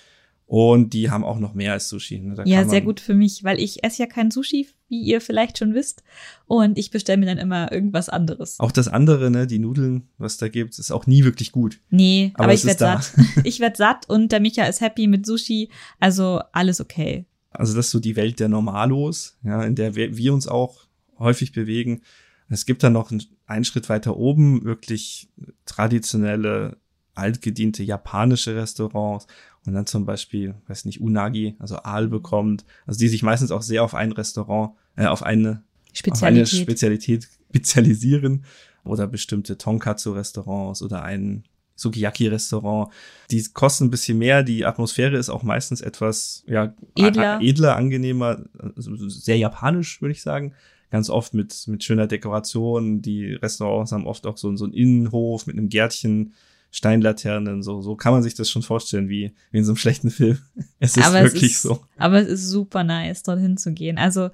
[0.48, 2.20] Und die haben auch noch mehr als Sushi.
[2.20, 2.42] Ne?
[2.46, 5.74] Ja, sehr gut für mich, weil ich esse ja kein Sushi, wie ihr vielleicht schon
[5.74, 6.04] wisst.
[6.46, 8.58] Und ich bestelle mir dann immer irgendwas anderes.
[8.62, 11.82] Auch das andere, ne, die Nudeln, was da gibt, ist auch nie wirklich gut.
[11.90, 13.02] Nee, Aber aber, ich ist werd da.
[13.02, 13.26] satt.
[13.44, 15.70] Ich werd satt und der Micha ist happy mit Sushi.
[16.00, 17.26] Also alles okay.
[17.50, 20.88] Also das ist so die Welt der Normalos, ja, in der wir, uns auch
[21.20, 22.04] häufig bewegen.
[22.48, 23.12] Es gibt dann noch
[23.48, 25.28] einen Schritt weiter oben wirklich
[25.66, 26.78] traditionelle,
[27.16, 29.28] altgediente japanische Restaurants
[29.68, 33.62] und dann zum Beispiel, weiß nicht, Unagi, also Aal bekommt, also die sich meistens auch
[33.62, 35.62] sehr auf ein Restaurant, äh, auf eine
[36.10, 36.62] auf eine Spezialität.
[36.62, 38.46] Spezialität spezialisieren
[38.84, 41.44] oder bestimmte Tonkatsu-Restaurants oder ein
[41.76, 42.92] Sukiyaki-Restaurant.
[43.30, 47.42] Die kosten ein bisschen mehr, die Atmosphäre ist auch meistens etwas ja, Edler.
[47.42, 50.54] edler, angenehmer, also sehr japanisch, würde ich sagen.
[50.90, 53.02] Ganz oft mit, mit schöner Dekoration.
[53.02, 56.34] Die Restaurants haben oft auch so, so einen Innenhof mit einem Gärtchen,
[56.72, 60.10] Steinlaternen, so, so kann man sich das schon vorstellen, wie, wie in so einem schlechten
[60.12, 60.38] Film.
[60.80, 61.82] Es ist Aber es wirklich ist- so.
[61.98, 63.98] Aber es ist super nice, dorthin zu gehen.
[63.98, 64.30] Also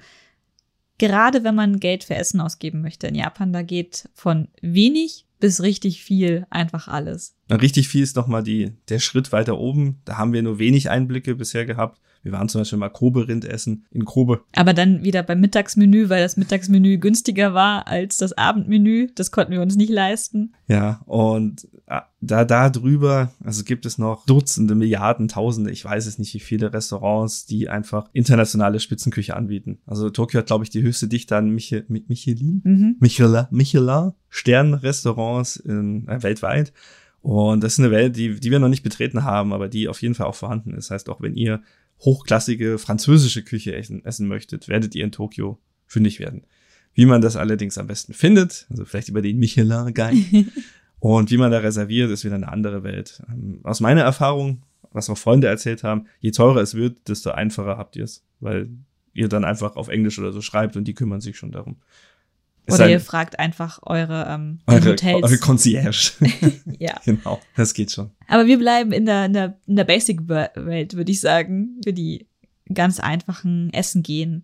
[0.98, 5.62] gerade wenn man Geld für Essen ausgeben möchte in Japan, da geht von wenig bis
[5.62, 7.36] richtig viel einfach alles.
[7.52, 10.00] Richtig viel ist nochmal die, der Schritt weiter oben.
[10.06, 12.00] Da haben wir nur wenig Einblicke bisher gehabt.
[12.24, 14.42] Wir waren zum Beispiel mal Kobe-Rind essen in Kobe.
[14.56, 19.10] Aber dann wieder beim Mittagsmenü, weil das Mittagsmenü günstiger war als das Abendmenü.
[19.14, 20.54] Das konnten wir uns nicht leisten.
[20.68, 26.06] Ja, und ah, da, da drüber, also gibt es noch Dutzende, Milliarden, Tausende, ich weiß
[26.06, 29.80] es nicht, wie viele Restaurants, die einfach internationale Spitzenküche anbieten.
[29.86, 32.96] Also Tokio hat, glaube ich, die höchste Dichte an Miche, Mi- Michelin, Mhm.
[33.00, 36.74] Michelin, Michelin Sternrestaurants in, äh, weltweit.
[37.22, 40.02] Und das ist eine Welt, die, die wir noch nicht betreten haben, aber die auf
[40.02, 40.90] jeden Fall auch vorhanden ist.
[40.90, 41.62] Das heißt, auch wenn ihr
[42.00, 46.44] hochklassige französische Küche essen, essen möchtet, werdet ihr in Tokio fündig werden.
[46.94, 50.52] Wie man das allerdings am besten findet, also vielleicht über den Michelin Guide
[51.00, 53.24] und wie man da reserviert, ist wieder eine andere Welt.
[53.30, 57.78] Ähm, Aus meiner Erfahrung, was auch Freunde erzählt haben, je teurer es wird, desto einfacher
[57.78, 58.70] habt ihr es, weil
[59.14, 61.78] ihr dann einfach auf Englisch oder so schreibt und die kümmern sich schon darum.
[62.68, 65.24] Oder sei- ihr fragt einfach eure, ähm, eure, Hotels.
[65.24, 66.14] eure Concierge.
[66.80, 66.94] ja.
[67.06, 68.12] genau, das geht schon.
[68.28, 71.82] Aber wir bleiben in der, in der, in der Basic-Welt, würde ich sagen.
[71.84, 72.28] Für die
[72.74, 74.44] ganz einfachen Essen gehen.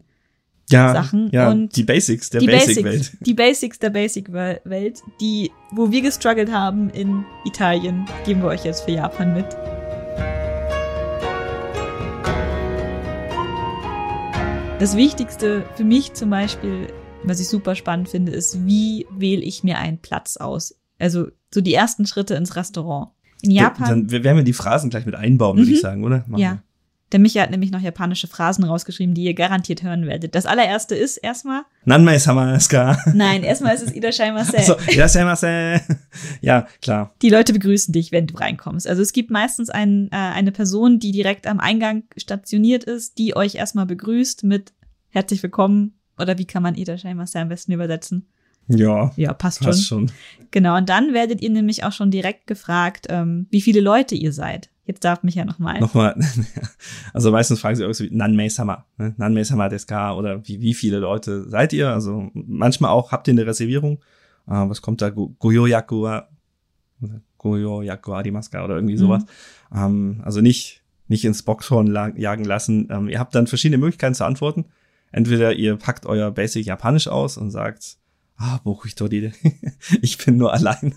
[0.70, 3.18] Ja, Sachen ja und die Basics der Basic-Welt.
[3.22, 8.82] Die Basics der Basic-Welt, die, wo wir gestruggelt haben in Italien, geben wir euch jetzt
[8.84, 9.48] für Japan mit.
[14.80, 16.88] Das Wichtigste für mich zum Beispiel,
[17.24, 20.76] was ich super spannend finde, ist, wie wähle ich mir einen Platz aus?
[20.98, 23.10] Also so die ersten Schritte ins Restaurant.
[23.42, 24.08] In Japan.
[24.08, 25.76] Dann werden wir die Phrasen gleich mit einbauen, würde Mhm.
[25.76, 26.26] ich sagen, oder?
[26.28, 26.52] Machen Ja.
[26.54, 26.64] wir.
[27.12, 30.36] Der Micha hat nämlich noch japanische Phrasen rausgeschrieben, die ihr garantiert hören werdet.
[30.36, 33.00] Das allererste ist erstmal, Nanmei samaska.
[33.16, 34.56] nein, erstmal ist es Irashaimase.
[34.58, 35.82] Also, irashaimase.
[36.42, 37.16] Ja, klar.
[37.24, 38.88] Die Leute begrüßen dich, wenn du reinkommst.
[38.88, 43.36] Also es gibt meistens ein, äh, eine Person, die direkt am Eingang stationiert ist, die
[43.36, 44.74] euch erstmal begrüßt mit
[45.10, 45.96] herzlich willkommen.
[46.20, 48.26] Oder wie kann man Irashaimase am besten übersetzen?
[48.68, 50.08] Ja, Ja, passt, passt schon.
[50.10, 50.16] schon.
[50.52, 54.32] Genau, und dann werdet ihr nämlich auch schon direkt gefragt, ähm, wie viele Leute ihr
[54.32, 54.70] seid.
[54.86, 55.80] Jetzt darf Micha nochmal.
[55.80, 56.16] Nochmal,
[57.14, 59.14] also meistens fragen sie irgendwie so wie Nanmei-sama, ne?
[59.18, 61.90] Nanmei-sama desu ka oder wie, wie viele Leute seid ihr?
[61.90, 63.96] Also manchmal auch, habt ihr eine Reservierung?
[64.48, 65.10] Äh, was kommt da?
[65.10, 66.28] Go- Goyoyaku wa
[67.02, 69.24] oder Goyoyaku arimasu ka oder irgendwie sowas.
[69.76, 72.88] Ähm, also nicht, nicht ins Boxhorn jagen lassen.
[72.92, 74.66] Ähm, ihr habt dann verschiedene Möglichkeiten zu antworten.
[75.12, 77.98] Entweder ihr packt euer Basic Japanisch aus und sagt,
[78.38, 79.32] ah, Bokuhitori,
[80.02, 80.96] ich bin nur allein.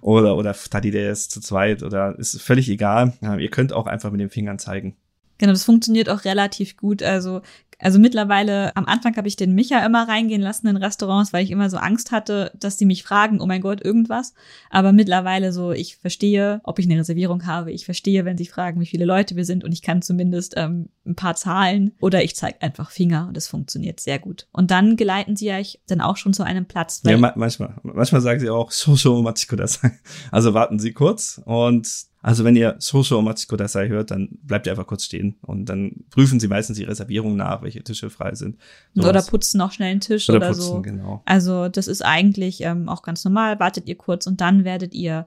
[0.00, 3.12] oder, oder Futari ist zu zweit oder ist völlig egal.
[3.38, 4.96] Ihr könnt auch einfach mit den Fingern zeigen.
[5.38, 7.02] Genau, das funktioniert auch relativ gut.
[7.02, 7.42] Also
[7.82, 11.50] also mittlerweile, am Anfang habe ich den Micha immer reingehen lassen in Restaurants, weil ich
[11.50, 14.34] immer so Angst hatte, dass die mich fragen, oh mein Gott, irgendwas.
[14.70, 17.72] Aber mittlerweile so, ich verstehe, ob ich eine Reservierung habe.
[17.72, 20.88] Ich verstehe, wenn sie fragen, wie viele Leute wir sind und ich kann zumindest ähm,
[21.04, 24.46] ein paar Zahlen oder ich zeige einfach Finger und es funktioniert sehr gut.
[24.52, 27.02] Und dann geleiten sie euch dann auch schon zu einem Platz.
[27.04, 27.74] ja, ma manchmal.
[27.82, 29.98] Manchmal sagen sie auch, Shosho Machiko Dasai.
[30.30, 34.72] Also warten Sie kurz und also wenn ihr Shosho Machiko Dasai hört, dann bleibt ihr
[34.72, 38.56] einfach kurz stehen und dann prüfen sie meistens die Reservierung nach, welche Tische frei sind.
[38.94, 39.10] Sowas.
[39.10, 40.82] Oder putzen auch schnell einen Tisch oder, oder putzen, so.
[40.82, 41.22] Genau.
[41.24, 43.58] Also das ist eigentlich ähm, auch ganz normal.
[43.58, 45.26] Wartet ihr kurz und dann werdet ihr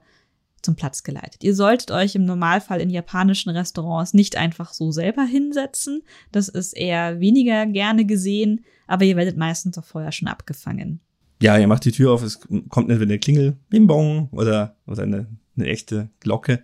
[0.62, 1.44] zum Platz geleitet.
[1.44, 6.02] Ihr solltet euch im Normalfall in japanischen Restaurants nicht einfach so selber hinsetzen.
[6.32, 11.00] Das ist eher weniger gerne gesehen, aber ihr werdet meistens auch vorher schon abgefangen.
[11.42, 15.02] Ja, ihr macht die Tür auf, es kommt entweder eine Klingel, Bim Bong, oder, oder
[15.02, 16.62] eine eine echte Glocke.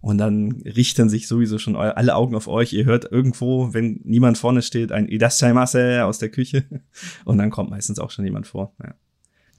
[0.00, 2.72] Und dann richten sich sowieso schon alle Augen auf euch.
[2.72, 6.64] Ihr hört irgendwo, wenn niemand vorne steht, ein Idashaimase aus der Küche.
[7.24, 8.74] Und dann kommt meistens auch schon jemand vor.
[8.82, 8.94] Ja.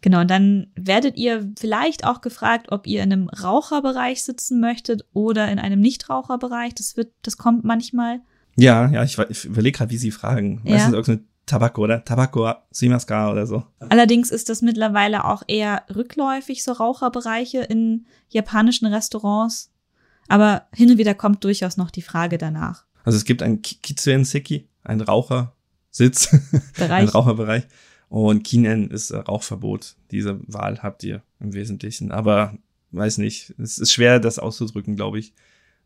[0.04, 5.06] Genau, und dann werdet ihr vielleicht auch gefragt, ob ihr in einem Raucherbereich sitzen möchtet
[5.14, 6.74] oder in einem Nichtraucherbereich.
[6.74, 8.22] Das wird, das kommt manchmal.
[8.56, 10.62] Ja, ja, ich, ich überlege gerade, wie sie fragen.
[10.66, 10.72] Ja.
[10.72, 13.66] Meistens irgendeine Tabak oder Tabako Simaska oder so.
[13.80, 19.70] Allerdings ist das mittlerweile auch eher rückläufig, so Raucherbereiche in japanischen Restaurants.
[20.30, 22.86] Aber hin und wieder kommt durchaus noch die Frage danach.
[23.04, 26.34] Also es gibt ein Kitsuen Seki, ein Rauchersitz,
[26.80, 27.64] ein Raucherbereich.
[28.08, 29.96] Und Kinen ist Rauchverbot.
[30.12, 32.14] Diese Wahl habt ihr im Wesentlichen.
[32.14, 32.58] Aber
[32.92, 35.34] weiß nicht, es ist schwer, das auszudrücken, glaube ich.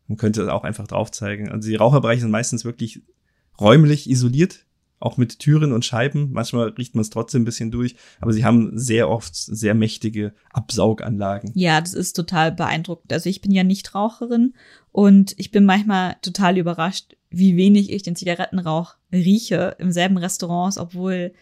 [0.08, 1.50] Man könnte auch einfach drauf zeigen.
[1.50, 3.02] Also die Raucherbereiche sind meistens wirklich
[3.60, 4.65] räumlich isoliert
[5.00, 6.32] auch mit Türen und Scheiben.
[6.32, 10.34] Manchmal riecht man es trotzdem ein bisschen durch, aber sie haben sehr oft sehr mächtige
[10.52, 11.52] Absauganlagen.
[11.54, 13.12] Ja, das ist total beeindruckend.
[13.12, 14.54] Also ich bin ja nicht Raucherin
[14.92, 20.78] und ich bin manchmal total überrascht, wie wenig ich den Zigarettenrauch rieche im selben Restaurants,
[20.78, 21.34] obwohl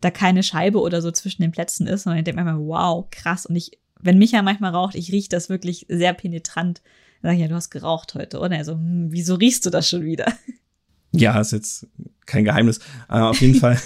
[0.00, 2.06] da keine Scheibe oder so zwischen den Plätzen ist.
[2.06, 3.46] Und ich denke manchmal, wow, krass.
[3.46, 6.82] Und ich, wenn Micha manchmal raucht, ich rieche das wirklich sehr penetrant.
[7.20, 8.56] Dann sage ich, ja, du hast geraucht heute, oder?
[8.56, 10.32] Also, wieso riechst du das schon wieder?
[11.12, 11.86] Ja, ist jetzt
[12.26, 12.78] kein Geheimnis.
[13.08, 13.78] Äh, auf jeden Fall.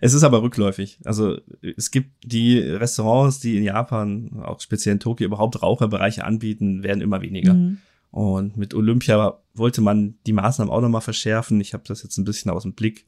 [0.00, 0.98] Es ist aber rückläufig.
[1.04, 1.38] Also
[1.76, 7.00] es gibt die Restaurants, die in Japan, auch speziell in Tokio, überhaupt Raucherbereiche anbieten, werden
[7.00, 7.54] immer weniger.
[7.54, 7.78] Mhm.
[8.10, 11.60] Und mit Olympia wollte man die Maßnahmen auch nochmal verschärfen.
[11.60, 13.06] Ich habe das jetzt ein bisschen aus dem Blick,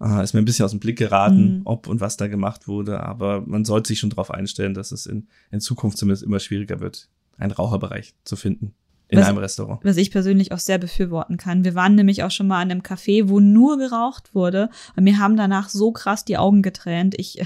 [0.00, 1.62] äh, ist mir ein bisschen aus dem Blick geraten, mhm.
[1.64, 3.00] ob und was da gemacht wurde.
[3.00, 6.78] Aber man sollte sich schon darauf einstellen, dass es in, in Zukunft zumindest immer schwieriger
[6.80, 8.74] wird, einen Raucherbereich zu finden
[9.12, 9.80] in was, einem Restaurant.
[9.84, 11.64] Was ich persönlich auch sehr befürworten kann.
[11.64, 15.18] Wir waren nämlich auch schon mal an einem Café, wo nur geraucht wurde und mir
[15.18, 17.14] haben danach so krass die Augen getränt.
[17.18, 17.44] Ich äh,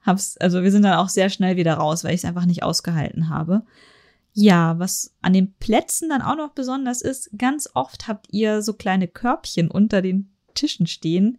[0.00, 2.62] hab's, also wir sind dann auch sehr schnell wieder raus, weil ich es einfach nicht
[2.62, 3.62] ausgehalten habe.
[4.32, 8.72] Ja, was an den Plätzen dann auch noch besonders ist, ganz oft habt ihr so
[8.72, 11.36] kleine Körbchen unter den Tischen stehen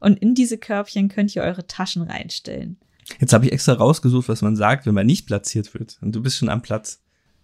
[0.00, 2.76] und in diese Körbchen könnt ihr eure Taschen reinstellen.
[3.20, 6.22] Jetzt habe ich extra rausgesucht, was man sagt, wenn man nicht platziert wird und du
[6.22, 7.00] bist schon am Platz.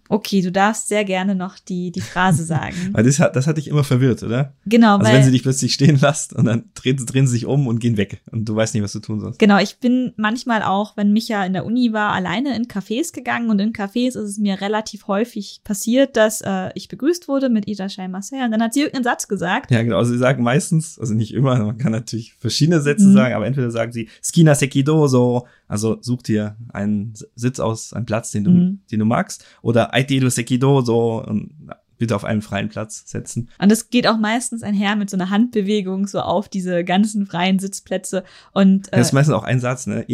[0.09, 2.91] Okay, du darfst sehr gerne noch die, die Phrase sagen.
[2.93, 4.55] weil das hat, das hat dich immer verwirrt, oder?
[4.67, 4.97] Genau.
[4.99, 7.67] Also weil, wenn sie dich plötzlich stehen lässt und dann drehen, drehen sie sich um
[7.67, 9.39] und gehen weg und du weißt nicht, was du tun sollst.
[9.39, 13.51] Genau, ich bin manchmal auch, wenn Micha in der Uni war, alleine in Cafés gegangen
[13.51, 17.67] und in Cafés ist es mir relativ häufig passiert, dass äh, ich begrüßt wurde mit
[17.67, 19.71] Ida Shai Marcel und dann hat sie irgendeinen Satz gesagt.
[19.71, 19.99] Ja, genau.
[19.99, 23.15] Also sie sagen meistens, also nicht immer, man kann natürlich verschiedene Sätze mhm.
[23.15, 28.07] sagen, aber entweder sagen sie Skina Sekido so also such dir einen Sitz aus, einen
[28.07, 28.81] Platz, den du, mhm.
[28.91, 29.45] den du magst.
[29.63, 31.53] Oder Aiteru Sekido, so und
[31.99, 33.49] bitte auf einen freien Platz setzen.
[33.59, 37.59] Und das geht auch meistens einher mit so einer Handbewegung so auf diese ganzen freien
[37.59, 38.25] Sitzplätze.
[38.53, 40.05] Und äh, das ist meistens auch ein Satz, ne?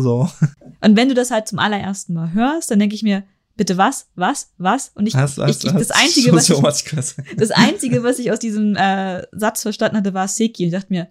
[0.00, 0.28] So.
[0.80, 3.24] Und wenn du das halt zum allerersten Mal hörst, dann denke ich mir,
[3.56, 4.92] bitte was, was, was?
[4.94, 8.38] Und ich, hast, hast, ich, ich das einzige, was ich, das einzige, was ich aus
[8.38, 10.64] diesem äh, Satz verstanden hatte, war Seki.
[10.64, 11.08] Und ich dachte mir,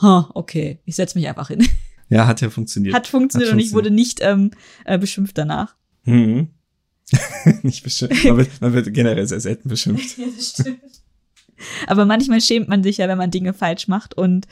[0.00, 1.66] huh, okay, ich setze mich einfach hin.
[2.10, 2.94] Ja, hat ja funktioniert.
[2.94, 4.50] Hat funktioniert, hat und ich wurde nicht ähm,
[4.84, 5.76] äh, beschimpft danach.
[6.04, 6.48] Mhm.
[7.62, 8.24] nicht beschimpft.
[8.24, 10.18] Man wird, man wird generell sehr selten beschimpft.
[10.18, 10.80] ja, das stimmt.
[11.86, 14.14] Aber manchmal schämt man sich ja, wenn man Dinge falsch macht.
[14.14, 14.48] Und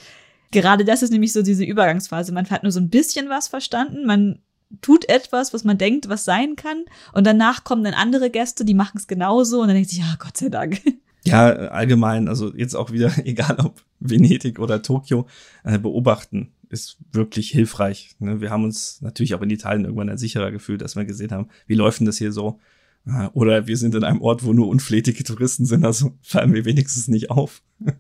[0.52, 2.32] gerade das ist nämlich so diese Übergangsphase.
[2.32, 4.06] Man hat nur so ein bisschen was verstanden.
[4.06, 4.38] Man
[4.80, 6.84] tut etwas, was man denkt, was sein kann.
[7.12, 9.62] Und danach kommen dann andere Gäste, die machen es genauso.
[9.62, 10.80] Und dann denkt sich, ja, Gott sei Dank.
[11.24, 15.26] Ja, allgemein, also jetzt auch wieder, egal ob Venedig oder Tokio,
[15.64, 18.16] äh, beobachten ist wirklich hilfreich.
[18.18, 18.40] Ne?
[18.40, 21.74] Wir haben uns natürlich auch in Italien irgendwann sicherer gefühlt, dass wir gesehen haben, wie
[21.74, 22.60] läuft denn das hier so?
[23.06, 26.64] Äh, oder wir sind in einem Ort, wo nur unflätige Touristen sind, also fallen wir
[26.64, 27.62] wenigstens nicht auf.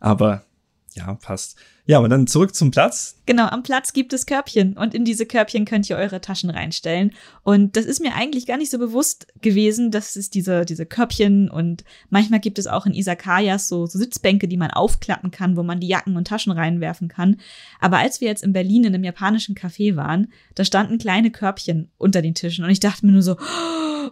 [0.00, 0.44] Aber
[0.94, 1.56] Ja, passt.
[1.86, 3.16] Ja, aber dann zurück zum Platz.
[3.26, 7.12] Genau, am Platz gibt es Körbchen und in diese Körbchen könnt ihr eure Taschen reinstellen.
[7.42, 11.48] Und das ist mir eigentlich gar nicht so bewusst gewesen, dass es diese, diese Körbchen
[11.48, 15.62] und manchmal gibt es auch in Isakayas so, so Sitzbänke, die man aufklappen kann, wo
[15.62, 17.36] man die Jacken und Taschen reinwerfen kann.
[17.80, 21.90] Aber als wir jetzt in Berlin in einem japanischen Café waren, da standen kleine Körbchen
[21.98, 23.36] unter den Tischen und ich dachte mir nur so,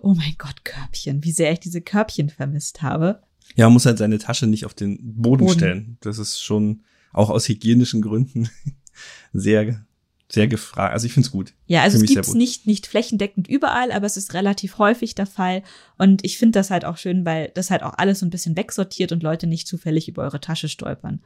[0.03, 3.23] oh mein Gott, Körbchen, wie sehr ich diese Körbchen vermisst habe.
[3.57, 5.59] Ja, man muss halt seine Tasche nicht auf den Boden, Boden.
[5.59, 5.97] stellen.
[6.01, 6.83] Das ist schon
[7.13, 8.49] auch aus hygienischen Gründen
[9.33, 9.85] sehr,
[10.29, 10.93] sehr gefragt.
[10.93, 11.55] Also ich finde es gut.
[11.67, 15.27] Ja, also es gibt es nicht, nicht flächendeckend überall, aber es ist relativ häufig der
[15.27, 15.63] Fall.
[15.97, 18.57] Und ich finde das halt auch schön, weil das halt auch alles so ein bisschen
[18.57, 21.21] wegsortiert und Leute nicht zufällig über eure Tasche stolpern.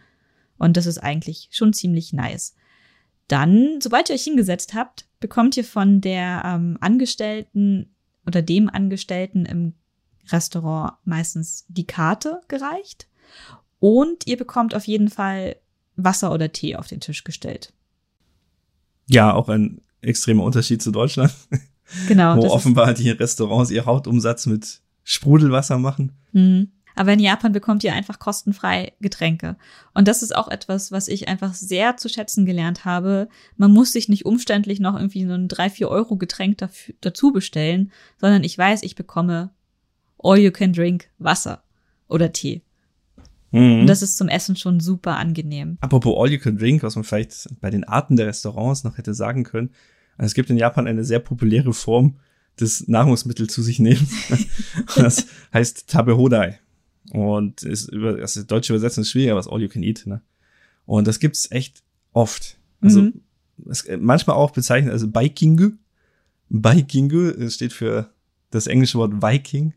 [0.59, 2.55] Und das ist eigentlich schon ziemlich nice.
[3.29, 7.95] Dann, sobald ihr euch hingesetzt habt, bekommt ihr von der ähm, Angestellten
[8.27, 9.75] oder dem Angestellten im
[10.29, 13.09] Restaurant meistens die Karte gereicht.
[13.81, 15.57] Und ihr bekommt auf jeden Fall
[15.97, 17.73] Wasser oder Tee auf den Tisch gestellt.
[19.09, 21.33] Ja, auch ein extremer Unterschied zu Deutschland,
[22.09, 22.37] Genau.
[22.37, 26.13] wo offenbar die Restaurants ihr Hauptumsatz mit Sprudelwasser machen.
[26.33, 26.73] Mhm.
[26.95, 29.57] Aber in Japan bekommt ihr einfach kostenfrei Getränke.
[29.95, 33.29] Und das ist auch etwas, was ich einfach sehr zu schätzen gelernt habe.
[33.57, 37.33] Man muss sich nicht umständlich noch irgendwie so ein 3, 4 Euro Getränk dafür, dazu
[37.33, 39.51] bestellen, sondern ich weiß, ich bekomme
[40.23, 41.63] all you can drink Wasser
[42.09, 42.63] oder Tee.
[43.51, 43.81] Mhm.
[43.81, 45.77] Und das ist zum Essen schon super angenehm.
[45.81, 49.13] Apropos All You Can Drink, was man vielleicht bei den Arten der Restaurants noch hätte
[49.15, 49.71] sagen können.
[50.17, 52.17] Also es gibt in Japan eine sehr populäre Form
[52.59, 54.09] des Nahrungsmittels zu sich nehmen.
[54.97, 56.61] das heißt Tabehodai.
[57.11, 60.07] Und ist über, also deutsche Übersetzung ist schwieriger, was All You Can Eat.
[60.07, 60.23] Ne?
[60.87, 61.83] Und das gibt's echt
[62.13, 62.57] oft.
[62.81, 63.21] Also Mhm.
[63.69, 65.73] es, manchmal auch bezeichnet als Baikingu.
[66.49, 68.11] Baikingu äh, steht für
[68.51, 69.75] das englische Wort Viking.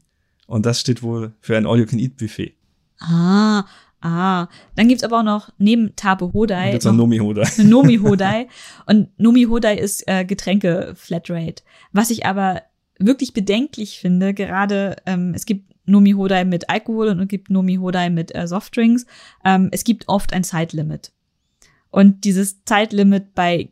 [0.48, 2.56] Und das steht wohl für ein All You Can Eat Buffet.
[3.00, 3.66] Ah,
[4.02, 4.48] ah.
[4.76, 7.50] Dann gibt's aber auch noch neben Tabe Hodai jetzt noch Nomi Hodai.
[7.64, 8.48] Nomi Hodai.
[8.86, 11.64] Und Nomi Hodai ist äh, Getränke Flatrate.
[11.92, 12.62] Was ich aber
[13.00, 17.76] wirklich bedenklich finde, gerade ähm, es gibt Nomi Hodai mit Alkohol und es gibt Nomi
[17.76, 19.06] Hodai mit äh, Softdrinks.
[19.44, 21.12] Ähm, es gibt oft ein Zeitlimit.
[21.92, 23.70] Und dieses Zeitlimit bei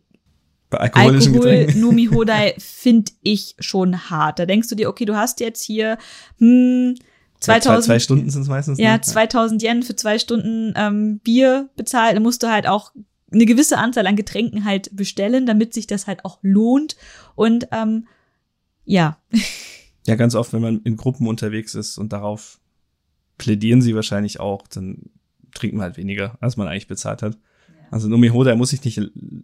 [0.74, 1.82] Bei alkoholischen Alkohol Getränken.
[1.82, 4.40] Nomi Hodai finde ich schon hart.
[4.40, 5.98] Da denkst du dir, okay, du hast jetzt hier
[6.40, 7.06] hm, Ja,
[7.40, 8.80] zwei, 2000 zwei Stunden sind es meistens.
[8.80, 9.02] ja, ne?
[9.02, 12.16] 2000 Yen für zwei Stunden ähm, Bier bezahlt.
[12.16, 12.92] Dann musst du halt auch
[13.32, 16.96] eine gewisse Anzahl an Getränken halt bestellen, damit sich das halt auch lohnt.
[17.36, 18.08] Und ähm,
[18.86, 19.18] ja,
[20.06, 22.60] Ja, ganz oft, wenn man in Gruppen unterwegs ist und darauf
[23.38, 25.10] plädieren sie wahrscheinlich auch, dann
[25.54, 27.38] trinkt man halt weniger, als man eigentlich bezahlt hat.
[27.94, 29.00] Also Nomi Hoda muss sich nicht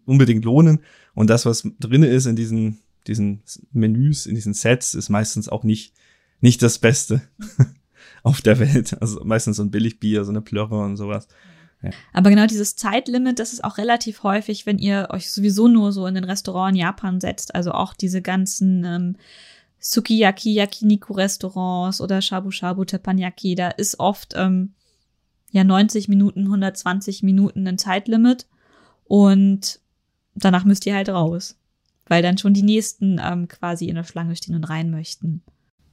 [0.06, 0.80] unbedingt lohnen.
[1.14, 5.64] Und das, was drin ist in diesen, diesen Menüs, in diesen Sets, ist meistens auch
[5.64, 5.94] nicht,
[6.42, 7.22] nicht das Beste
[8.24, 9.00] auf der Welt.
[9.02, 11.28] Also meistens so ein Billigbier, so eine Plörre und sowas.
[12.12, 16.08] aber genau dieses Zeitlimit, das ist auch relativ häufig, wenn ihr euch sowieso nur so
[16.08, 17.54] in den Restaurant in Japan setzt.
[17.54, 19.16] Also auch diese ganzen ähm,
[19.80, 24.74] Sukiyaki, Yakiniku-Restaurants oder Shabu Shabu, Teppanyaki, da ist oft ähm,
[25.52, 28.48] ja 90 Minuten, 120 Minuten ein Zeitlimit
[29.04, 29.80] und
[30.36, 31.58] danach müsst ihr halt raus,
[32.08, 35.42] weil dann schon die nächsten ähm, quasi in der Schlange stehen und rein möchten.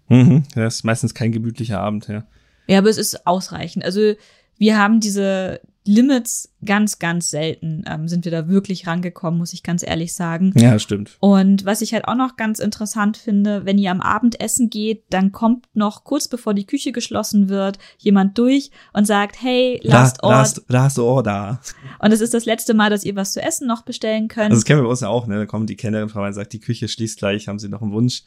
[0.09, 0.45] Mhm.
[0.55, 2.27] Das ist meistens kein gemütlicher Abend, ja.
[2.69, 3.85] Ja, aber es ist ausreichend.
[3.85, 4.15] Also
[4.59, 9.63] wir haben diese Limits ganz, ganz selten ähm, sind wir da wirklich rangekommen, muss ich
[9.63, 10.53] ganz ehrlich sagen.
[10.57, 11.17] Ja, stimmt.
[11.21, 15.05] Und was ich halt auch noch ganz interessant finde, wenn ihr am Abend essen geht,
[15.11, 20.19] dann kommt noch kurz bevor die Küche geschlossen wird, jemand durch und sagt, hey, last
[20.23, 20.39] La- order.
[20.39, 21.61] last, last order.
[22.01, 24.51] Und es ist das letzte Mal, dass ihr was zu essen noch bestellen könnt.
[24.51, 25.37] Also das kennen wir bei uns ja auch, ne?
[25.37, 27.93] Da kommt die Kellnerin vorbei und sagt, die Küche schließt gleich, haben Sie noch einen
[27.93, 28.25] Wunsch?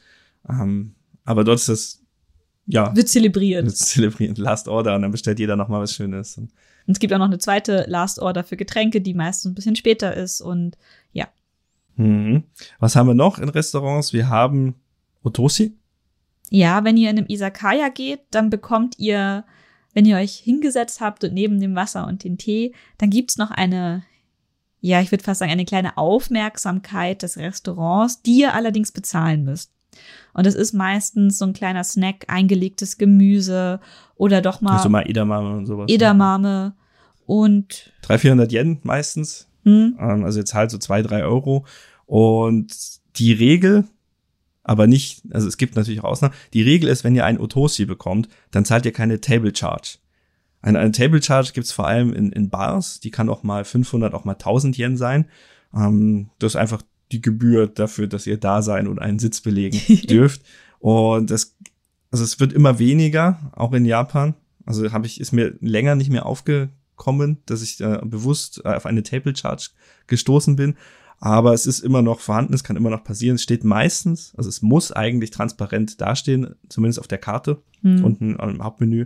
[0.49, 0.95] Ähm,
[1.25, 2.01] aber dort ist das,
[2.65, 3.65] ja, wird zelebriert.
[3.65, 6.37] wird zelebriert, Last Order und dann bestellt jeder nochmal was Schönes.
[6.37, 6.51] Und
[6.89, 9.75] Und es gibt auch noch eine zweite Last Order für Getränke, die meistens ein bisschen
[9.75, 10.41] später ist.
[10.41, 10.75] Und
[11.13, 11.27] ja,
[11.99, 12.45] Mhm.
[12.79, 14.13] Was haben wir noch in Restaurants?
[14.13, 14.75] Wir haben
[15.21, 15.77] Otoshi.
[16.49, 19.43] Ja, wenn ihr in einem Isakaya geht, dann bekommt ihr,
[19.93, 23.51] wenn ihr euch hingesetzt habt und neben dem Wasser und den Tee, dann gibt's noch
[23.51, 24.03] eine,
[24.79, 29.73] ja, ich würde fast sagen, eine kleine Aufmerksamkeit des Restaurants, die ihr allerdings bezahlen müsst.
[30.33, 33.79] Und es ist meistens so ein kleiner Snack, eingelegtes Gemüse
[34.15, 35.89] oder doch mal, Also mal Edamame und sowas.
[35.89, 36.73] Edamame
[37.25, 39.47] und 300, 400 Yen meistens.
[39.63, 41.65] hm, Ähm, also jetzt halt so zwei, drei Euro.
[42.05, 42.73] Und
[43.17, 43.85] die Regel,
[44.63, 46.33] aber nicht, also es gibt natürlich auch Ausnahmen.
[46.53, 49.97] Die Regel ist, wenn ihr ein Otoshi bekommt, dann zahlt ihr keine Table Charge.
[50.61, 52.99] Eine, eine Table Charge gibt's vor allem in, in Bars.
[52.99, 55.25] Die kann auch mal 500, auch mal 1000 Yen sein.
[55.73, 56.81] Ähm, das ist einfach
[57.11, 59.79] die Gebühr dafür, dass ihr da sein und einen Sitz belegen
[60.09, 60.41] dürft.
[60.79, 61.55] Und das,
[62.11, 64.35] also es wird immer weniger, auch in Japan.
[64.65, 68.73] Also habe ich, ist mir länger nicht mehr aufgefallen kommen, dass ich äh, bewusst äh,
[68.73, 69.69] auf eine Table Charge
[70.07, 70.75] gestoßen bin.
[71.17, 73.35] Aber es ist immer noch vorhanden, es kann immer noch passieren.
[73.35, 78.03] Es steht meistens, also es muss eigentlich transparent dastehen, zumindest auf der Karte, Hm.
[78.03, 79.05] unten im Hauptmenü.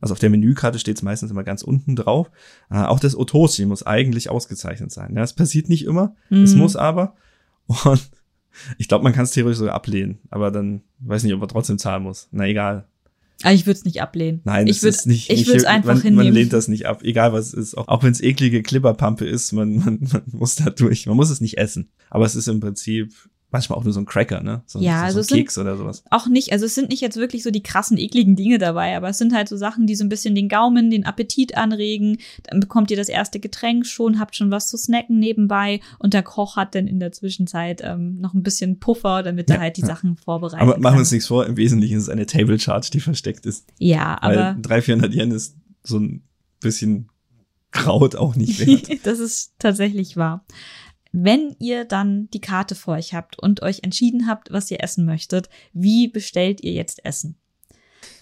[0.00, 2.30] Also auf der Menükarte steht es meistens immer ganz unten drauf.
[2.70, 5.16] Äh, auch das Otoshi muss eigentlich ausgezeichnet sein.
[5.16, 6.60] Ja, es passiert nicht immer, es Mhm.
[6.60, 7.16] muss aber.
[7.66, 8.10] Und
[8.78, 11.78] ich glaube, man kann es theoretisch sogar ablehnen, aber dann weiß nicht, ob man trotzdem
[11.78, 12.28] zahlen muss.
[12.30, 12.86] Na egal.
[13.42, 14.40] Aber ich würde es nicht ablehnen.
[14.44, 15.30] Nein, ich es würd- ist nicht.
[15.30, 16.26] ich würde es einfach man, hinnehmen.
[16.26, 17.74] Man lehnt das nicht ab, egal was es ist.
[17.76, 21.06] Auch, auch wenn es eklige Klipperpampe ist, man, man, man muss da durch.
[21.06, 21.90] Man muss es nicht essen.
[22.10, 23.12] Aber es ist im Prinzip
[23.54, 24.62] manchmal auch nur so ein Cracker, ne?
[24.66, 26.04] So, Ja, so, also so es ein Keks oder sowas.
[26.10, 29.08] Auch nicht, also es sind nicht jetzt wirklich so die krassen, ekligen Dinge dabei, aber
[29.08, 32.18] es sind halt so Sachen, die so ein bisschen den Gaumen, den Appetit anregen.
[32.42, 36.22] Dann bekommt ihr das erste Getränk schon, habt schon was zu snacken nebenbei und der
[36.22, 39.76] Koch hat dann in der Zwischenzeit ähm, noch ein bisschen Puffer, damit er Ja, halt
[39.78, 39.86] die ja.
[39.86, 42.90] Sachen vorbereiten Aber machen wir uns nichts vor, im Wesentlichen ist es eine Table Charge,
[42.92, 43.66] die versteckt ist.
[43.78, 46.24] Ja, Weil aber 300, 400 Yen ist so ein
[46.60, 47.08] bisschen
[47.70, 49.04] Kraut auch nicht wert.
[49.06, 50.44] das ist tatsächlich wahr.
[51.16, 55.04] Wenn ihr dann die Karte vor euch habt und euch entschieden habt, was ihr essen
[55.04, 57.36] möchtet, wie bestellt ihr jetzt Essen?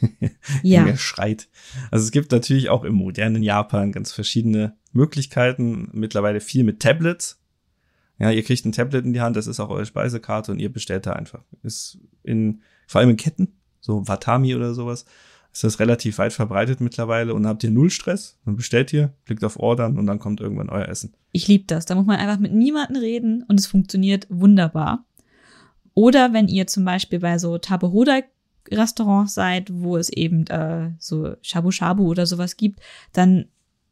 [0.62, 0.84] ja.
[0.84, 1.48] Wer schreit.
[1.90, 5.88] Also es gibt natürlich auch im modernen Japan ganz verschiedene Möglichkeiten.
[5.92, 7.40] Mittlerweile viel mit Tablets.
[8.18, 10.70] Ja, ihr kriegt ein Tablet in die Hand, das ist auch eure Speisekarte und ihr
[10.70, 11.42] bestellt da einfach.
[11.62, 15.06] Ist in, vor allem in Ketten, so Watami oder sowas,
[15.52, 18.38] ist das relativ weit verbreitet mittlerweile und habt ihr null Stress.
[18.46, 21.12] Dann bestellt ihr, klickt auf Ordern und dann kommt irgendwann euer Essen.
[21.32, 21.84] Ich liebe das.
[21.84, 25.04] Da muss man einfach mit niemandem reden und es funktioniert wunderbar.
[25.94, 31.70] Oder wenn ihr zum Beispiel bei so Tabehoda-Restaurants seid, wo es eben äh, so Shabu
[31.70, 32.80] Shabu oder sowas gibt,
[33.12, 33.46] dann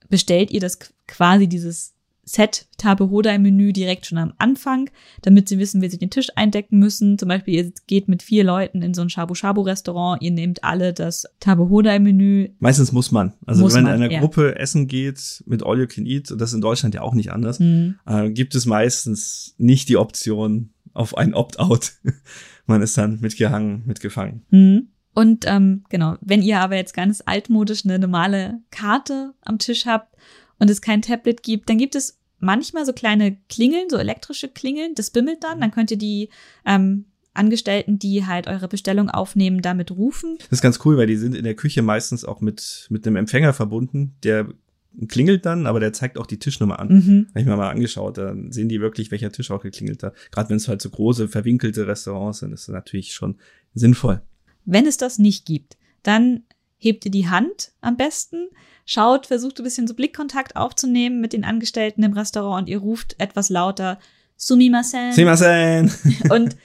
[0.09, 1.93] bestellt ihr das qu- quasi dieses
[2.33, 4.89] Set Tabehoda-Menü direkt schon am Anfang,
[5.23, 7.19] damit sie wissen, wie sie den Tisch eindecken müssen.
[7.19, 10.93] Zum Beispiel, ihr geht mit vier Leuten in so ein Shabu Shabu-Restaurant, ihr nehmt alle
[10.93, 12.51] das Tabehoda-Menü.
[12.61, 13.33] Meistens muss man.
[13.47, 14.21] Also Muss wenn man, in einer ja.
[14.21, 17.15] Gruppe essen geht mit All You Can Eat, und das ist in Deutschland ja auch
[17.15, 17.97] nicht anders, Hm.
[18.07, 21.95] äh, gibt es meistens nicht die Option auf ein Opt-out.
[22.67, 24.43] Man ist dann mitgehangen, mitgefangen.
[24.51, 24.89] Mhm.
[25.15, 30.15] Und ähm, genau, wenn ihr aber jetzt ganz altmodisch eine normale Karte am Tisch habt
[30.61, 34.95] und es kein Tablet gibt, dann gibt es manchmal so kleine Klingeln, so elektrische Klingeln,
[34.95, 36.29] das bimmelt dann, dann könnt ihr die
[36.67, 40.37] ähm, Angestellten, die halt eure Bestellung aufnehmen, damit rufen.
[40.39, 43.17] Das ist ganz cool, weil die sind in der Küche meistens auch mit, mit einem
[43.17, 44.49] Empfänger verbunden, der
[45.07, 46.89] klingelt dann, aber der zeigt auch die Tischnummer an.
[46.89, 47.27] Mhm.
[47.29, 50.15] Habe ich mir mal angeschaut, dann sehen die wirklich, welcher Tisch auch geklingelt hat.
[50.33, 53.37] Gerade wenn es halt so große, verwinkelte Restaurants sind, ist das natürlich schon
[53.75, 54.23] sinnvoll.
[54.65, 56.43] Wenn es das nicht gibt, dann
[56.77, 58.49] hebt ihr die Hand am besten,
[58.85, 63.17] schaut, versucht ein bisschen so Blickkontakt aufzunehmen mit den Angestellten im Restaurant und ihr ruft
[63.19, 63.99] etwas lauter
[64.37, 65.13] Sumimasen.
[65.13, 65.93] Simasen!
[66.31, 66.57] Und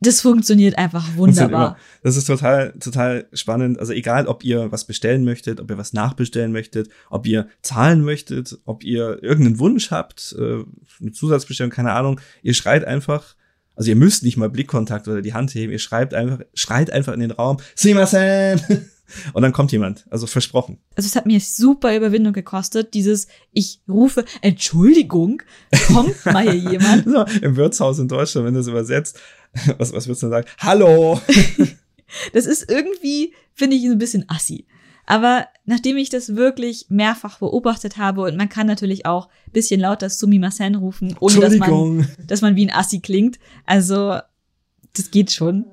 [0.00, 1.76] das funktioniert einfach wunderbar.
[2.02, 3.78] Das ist total, total spannend.
[3.78, 8.02] Also egal, ob ihr was bestellen möchtet, ob ihr was nachbestellen möchtet, ob ihr zahlen
[8.02, 10.64] möchtet, ob ihr irgendeinen Wunsch habt, äh,
[11.00, 13.36] eine Zusatzbestellung, keine Ahnung, ihr schreit einfach,
[13.76, 17.12] also ihr müsst nicht mal Blickkontakt oder die Hand heben, ihr schreibt einfach, schreit einfach
[17.12, 18.60] in den Raum, Simasen!
[19.32, 20.78] Und dann kommt jemand, also versprochen.
[20.96, 25.42] Also es hat mir super Überwindung gekostet, dieses ich rufe Entschuldigung,
[25.88, 27.04] kommt mal hier jemand.
[27.04, 29.20] So, Im Wirtshaus in Deutschland, wenn du das übersetzt,
[29.78, 30.48] was, was würdest du dann sagen?
[30.58, 31.20] Hallo!
[32.32, 34.66] Das ist irgendwie, finde ich, so ein bisschen assi.
[35.06, 39.80] Aber nachdem ich das wirklich mehrfach beobachtet habe und man kann natürlich auch ein bisschen
[39.80, 43.38] lauter Sumimasen rufen, ohne dass man, dass man wie ein Assi klingt.
[43.66, 44.18] Also
[44.92, 45.66] das geht schon.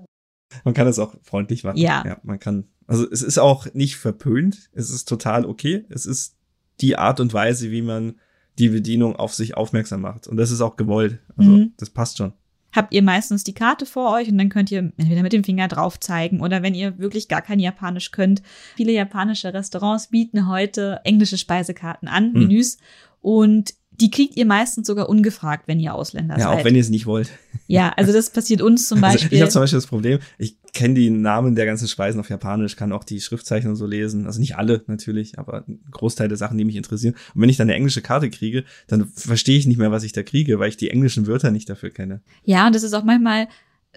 [0.64, 1.78] Man kann das auch freundlich machen.
[1.78, 2.04] Ja.
[2.06, 2.18] ja.
[2.24, 4.70] Man kann, also es ist auch nicht verpönt.
[4.74, 5.86] Es ist total okay.
[5.90, 6.36] Es ist
[6.82, 8.16] die Art und Weise, wie man
[8.58, 10.28] die Bedienung auf sich aufmerksam macht.
[10.28, 11.20] Und das ist auch gewollt.
[11.36, 11.74] Also Mhm.
[11.78, 12.34] das passt schon.
[12.76, 15.68] habt ihr meistens die Karte vor euch und dann könnt ihr entweder mit dem Finger
[15.68, 18.44] drauf zeigen oder wenn ihr wirklich gar kein Japanisch könnt.
[18.76, 22.42] Viele japanische Restaurants bieten heute englische Speisekarten an, Hm.
[22.42, 22.78] Menüs
[23.22, 26.60] und die kriegt ihr meistens sogar ungefragt, wenn ihr Ausländer Ja, seid.
[26.60, 27.32] auch wenn ihr es nicht wollt.
[27.66, 29.38] ja, also das passiert uns zum Also Beispiel.
[29.38, 32.76] ich habe zum Beispiel das Problem, ich kenne die Namen der ganzen Speisen auf Japanisch,
[32.76, 34.28] kann auch die Schriftzeichen und so lesen.
[34.28, 37.16] Also nicht alle natürlich, aber ein Großteil der Sachen, die mich interessieren.
[37.34, 40.14] Und wenn ich dann eine englische Karte kriege, dann verstehe ich nicht mehr, was ich
[40.14, 42.22] da kriege, weil ich die englischen Wörter nicht dafür kenne.
[42.44, 43.48] Ja, und das ist auch manchmal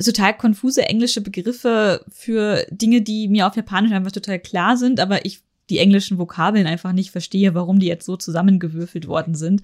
[0.03, 5.27] total konfuse englische Begriffe für Dinge, die mir auf Japanisch einfach total klar sind, aber
[5.27, 9.63] ich die englischen Vokabeln einfach nicht verstehe, warum die jetzt so zusammengewürfelt worden sind.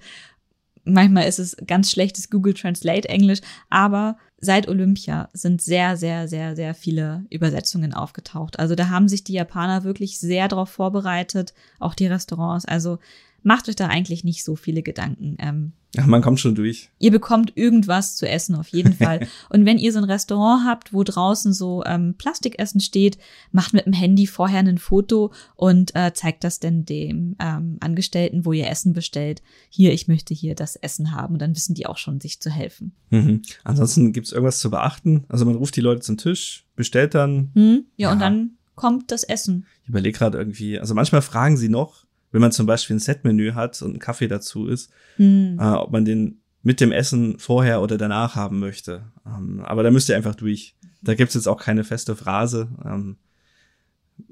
[0.85, 6.55] Manchmal ist es ganz schlechtes Google Translate Englisch, aber seit Olympia sind sehr, sehr, sehr,
[6.55, 8.59] sehr viele Übersetzungen aufgetaucht.
[8.59, 12.65] Also da haben sich die Japaner wirklich sehr darauf vorbereitet, auch die Restaurants.
[12.65, 12.99] Also
[13.47, 15.37] macht euch da eigentlich nicht so viele Gedanken.
[15.39, 16.89] Ähm, ja, man kommt schon durch.
[16.99, 19.25] Ihr bekommt irgendwas zu essen auf jeden Fall.
[19.49, 23.17] und wenn ihr so ein Restaurant habt, wo draußen so ähm, Plastikessen steht,
[23.53, 28.43] macht mit dem Handy vorher ein Foto und äh, zeigt das denn dem ähm, Angestellten,
[28.43, 29.41] wo ihr Essen bestellt.
[29.69, 31.35] Hier, ich möchte hier das Essen haben.
[31.35, 32.91] Und dann wissen die auch schon, sich zu helfen.
[33.11, 33.43] Mhm.
[33.63, 35.23] Ansonsten gibt's irgendwas zu beachten.
[35.29, 37.51] Also man ruft die Leute zum Tisch, bestellt dann.
[37.53, 37.85] Hm?
[37.95, 39.65] Ja, ja, und dann kommt das Essen.
[39.83, 43.53] Ich überlege gerade irgendwie, also manchmal fragen sie noch, wenn man zum Beispiel ein Setmenü
[43.53, 45.57] hat und ein Kaffee dazu ist, hm.
[45.59, 49.03] äh, ob man den mit dem Essen vorher oder danach haben möchte.
[49.25, 50.75] Ähm, aber da müsst ihr einfach durch.
[51.01, 52.67] Da gibt's jetzt auch keine feste Phrase.
[52.83, 53.17] Ähm,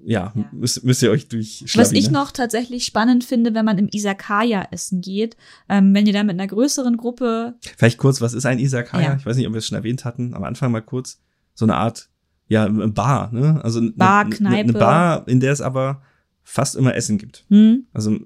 [0.03, 0.45] ja, ja.
[0.51, 1.79] Müsst, müsst ihr euch durchschlagen.
[1.79, 5.37] Was ich noch tatsächlich spannend finde, wenn man im Isakaya essen geht,
[5.69, 7.55] ähm, wenn ihr da mit einer größeren Gruppe.
[7.77, 9.03] Vielleicht kurz, was ist ein Isakaya?
[9.03, 9.15] Ja.
[9.15, 10.33] Ich weiß nicht, ob wir es schon erwähnt hatten.
[10.33, 11.21] Am Anfang mal kurz.
[11.53, 12.09] So eine Art,
[12.47, 13.61] ja, Bar, ne?
[13.63, 14.69] Also Bar, Kneipe.
[14.69, 16.01] Eine Bar, in der es aber
[16.45, 17.43] fast immer Essen gibt.
[17.49, 17.87] Hm.
[17.91, 18.17] Also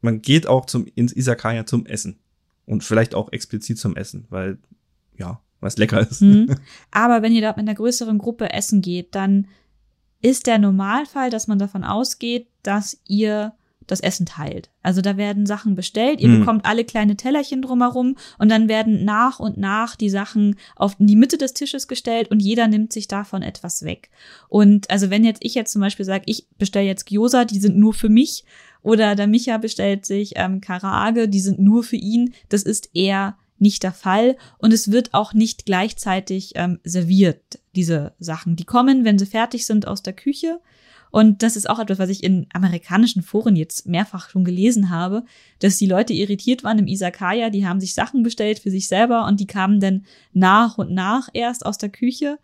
[0.00, 2.18] man geht auch zum, ins Isakaya zum Essen.
[2.66, 4.58] Und vielleicht auch explizit zum Essen, weil,
[5.18, 6.20] ja, was lecker ist.
[6.20, 6.56] Hm.
[6.90, 9.46] Aber wenn ihr da mit einer größeren Gruppe essen geht, dann
[10.22, 13.52] ist der Normalfall, dass man davon ausgeht, dass ihr
[13.86, 14.70] das Essen teilt.
[14.82, 16.40] Also da werden Sachen bestellt, ihr mhm.
[16.40, 21.16] bekommt alle kleine Tellerchen drumherum und dann werden nach und nach die Sachen auf die
[21.16, 24.10] Mitte des Tisches gestellt und jeder nimmt sich davon etwas weg.
[24.48, 27.76] Und also wenn jetzt ich jetzt zum Beispiel sage, ich bestelle jetzt Gyoza, die sind
[27.76, 28.44] nur für mich,
[28.84, 33.36] oder der Micha bestellt sich ähm, Karaage, die sind nur für ihn, das ist eher
[33.58, 38.56] nicht der Fall und es wird auch nicht gleichzeitig ähm, serviert, diese Sachen.
[38.56, 40.60] Die kommen, wenn sie fertig sind, aus der Küche
[41.14, 45.22] und das ist auch etwas, was ich in amerikanischen Foren jetzt mehrfach schon gelesen habe,
[45.60, 49.24] dass die Leute irritiert waren im Isakaya, die haben sich Sachen bestellt für sich selber
[49.24, 52.40] und die kamen dann nach und nach erst aus der Küche.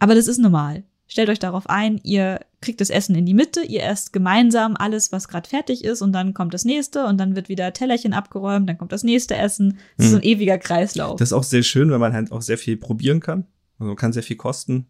[0.00, 0.82] Aber das ist normal.
[1.06, 5.12] Stellt euch darauf ein, ihr kriegt das Essen in die Mitte, ihr esst gemeinsam alles,
[5.12, 8.68] was gerade fertig ist und dann kommt das nächste und dann wird wieder Tellerchen abgeräumt,
[8.68, 9.78] dann kommt das nächste Essen.
[9.96, 10.28] Das ist so ein hm.
[10.28, 11.20] ewiger Kreislauf.
[11.20, 13.46] Das ist auch sehr schön, weil man halt auch sehr viel probieren kann.
[13.78, 14.88] Also man kann sehr viel kosten,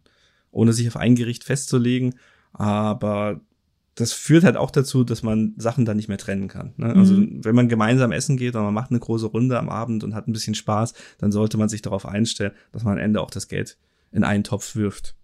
[0.51, 2.14] ohne sich auf ein Gericht festzulegen.
[2.53, 3.40] Aber
[3.94, 6.72] das führt halt auch dazu, dass man Sachen dann nicht mehr trennen kann.
[6.76, 6.94] Ne?
[6.94, 7.44] Also mhm.
[7.44, 10.26] wenn man gemeinsam essen geht und man macht eine große Runde am Abend und hat
[10.26, 13.48] ein bisschen Spaß, dann sollte man sich darauf einstellen, dass man am Ende auch das
[13.48, 13.76] Geld
[14.12, 15.16] in einen Topf wirft.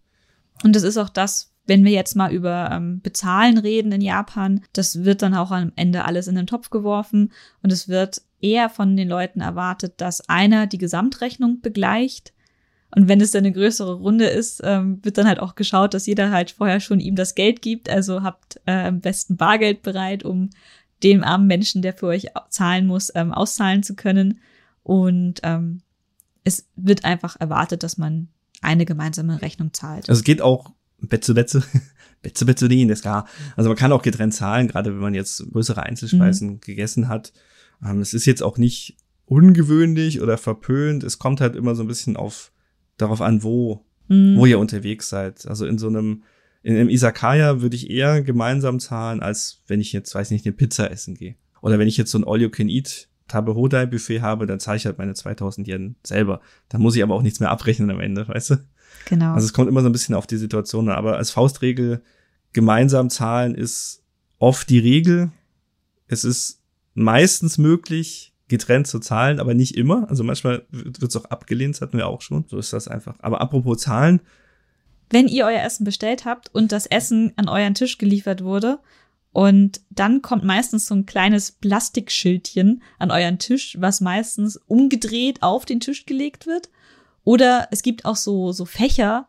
[0.62, 4.62] Und das ist auch das, wenn wir jetzt mal über ähm, Bezahlen reden in Japan,
[4.72, 8.68] das wird dann auch am Ende alles in den Topf geworfen und es wird eher
[8.68, 12.32] von den Leuten erwartet, dass einer die Gesamtrechnung begleicht
[12.94, 16.06] und wenn es dann eine größere Runde ist, ähm, wird dann halt auch geschaut, dass
[16.06, 17.90] jeder halt vorher schon ihm das Geld gibt.
[17.90, 20.50] Also habt äh, am besten Bargeld bereit, um
[21.02, 24.40] dem armen Menschen, der für euch zahlen muss, ähm, auszahlen zu können.
[24.82, 25.82] Und ähm,
[26.44, 28.28] es wird einfach erwartet, dass man
[28.62, 30.08] eine gemeinsame Rechnung zahlt.
[30.08, 31.62] Also es geht auch Betze Betze,
[32.22, 33.26] Betze Betze das gar.
[33.56, 36.60] Also man kann auch getrennt zahlen, gerade wenn man jetzt größere Einzelspeisen mhm.
[36.60, 37.32] gegessen hat.
[37.84, 41.02] Ähm, es ist jetzt auch nicht ungewöhnlich oder verpönt.
[41.04, 42.52] Es kommt halt immer so ein bisschen auf
[42.96, 44.36] darauf an, wo, mhm.
[44.36, 45.46] wo ihr unterwegs seid.
[45.46, 46.22] Also in so einem,
[46.62, 50.54] in einem Isakaya würde ich eher gemeinsam zahlen, als wenn ich jetzt, weiß nicht, eine
[50.54, 51.36] Pizza essen gehe.
[51.60, 55.14] Oder wenn ich jetzt so ein All-You-Can-Eat Tabe Buffet habe, dann zahle ich halt meine
[55.14, 56.40] 2000 Yen selber.
[56.68, 58.56] Dann muss ich aber auch nichts mehr abrechnen am Ende, weißt du?
[59.08, 59.34] Genau.
[59.34, 60.96] Also es kommt immer so ein bisschen auf die Situation an.
[60.96, 62.02] Aber als Faustregel,
[62.52, 64.04] gemeinsam zahlen ist
[64.38, 65.30] oft die Regel.
[66.06, 66.62] Es ist
[66.94, 70.08] meistens möglich, getrennt zu zahlen, aber nicht immer.
[70.08, 72.44] Also manchmal wird es auch abgelehnt, das hatten wir auch schon.
[72.48, 73.16] So ist das einfach.
[73.18, 74.20] Aber apropos Zahlen.
[75.10, 78.80] Wenn ihr euer Essen bestellt habt und das Essen an euren Tisch geliefert wurde
[79.32, 85.64] und dann kommt meistens so ein kleines Plastikschildchen an euren Tisch, was meistens umgedreht auf
[85.64, 86.70] den Tisch gelegt wird.
[87.22, 89.28] Oder es gibt auch so, so Fächer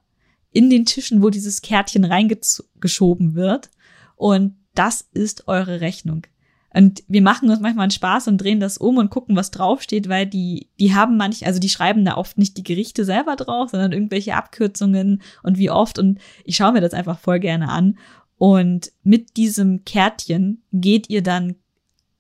[0.52, 3.70] in den Tischen, wo dieses Kärtchen reingeschoben wird.
[4.16, 6.26] Und das ist eure Rechnung.
[6.74, 10.10] Und wir machen uns manchmal einen Spaß und drehen das um und gucken, was draufsteht,
[10.10, 13.70] weil die, die haben manch, also die schreiben da oft nicht die Gerichte selber drauf,
[13.72, 15.98] sondern irgendwelche Abkürzungen und wie oft.
[15.98, 17.98] Und ich schaue mir das einfach voll gerne an.
[18.38, 21.56] Und mit diesem Kärtchen geht ihr dann,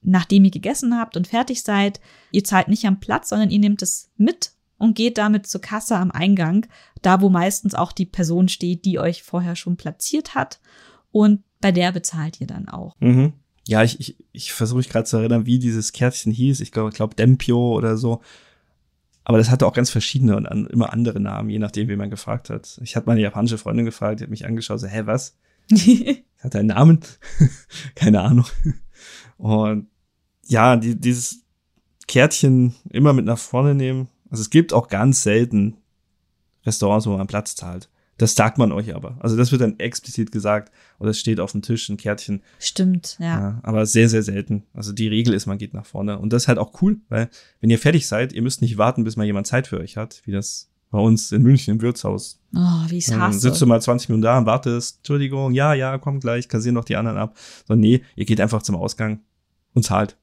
[0.02, 2.00] nachdem ihr gegessen habt und fertig seid,
[2.32, 5.98] ihr zahlt nicht am Platz, sondern ihr nehmt es mit und geht damit zur Kasse
[5.98, 6.66] am Eingang,
[7.02, 10.60] da wo meistens auch die Person steht, die euch vorher schon platziert hat.
[11.12, 12.96] Und bei der bezahlt ihr dann auch.
[13.00, 13.34] Mhm
[13.68, 16.62] ja, ich, ich, ich versuche mich gerade zu erinnern, wie dieses Kärtchen hieß.
[16.62, 18.22] Ich glaube, glaub Dempio oder so.
[19.24, 22.10] Aber das hatte auch ganz verschiedene und an, immer andere Namen, je nachdem, wie man
[22.10, 22.80] gefragt hat.
[22.82, 25.36] Ich hatte meine japanische Freundin gefragt, die hat mich angeschaut, so, hä, was?
[26.40, 27.00] hat er einen Namen?
[27.96, 28.46] Keine Ahnung.
[29.38, 29.88] Und
[30.46, 31.42] ja, die, dieses
[32.08, 34.08] Kärtchen immer mit nach vorne nehmen.
[34.30, 35.76] Also es gibt auch ganz selten
[36.66, 37.90] Restaurants, wo man Platz zahlt.
[38.18, 39.18] Das sagt man euch aber.
[39.20, 42.42] Also das wird dann explizit gesagt oder es steht auf dem Tisch ein Kärtchen.
[42.60, 43.26] Stimmt, ja.
[43.26, 43.60] ja.
[43.64, 44.64] Aber sehr, sehr selten.
[44.74, 46.18] Also die Regel ist, man geht nach vorne.
[46.18, 49.04] Und das ist halt auch cool, weil wenn ihr fertig seid, ihr müsst nicht warten,
[49.04, 52.40] bis mal jemand Zeit für euch hat, wie das bei uns in München im Wirtshaus.
[52.56, 53.40] Oh, wie ich es Dann hasse.
[53.40, 56.86] sitzt du mal 20 Minuten da und wartest, Entschuldigung, ja, ja, komm gleich, kassieren noch
[56.86, 57.38] die anderen ab.
[57.68, 59.20] Sondern nee, ihr geht einfach zum Ausgang
[59.74, 60.18] und zahlt.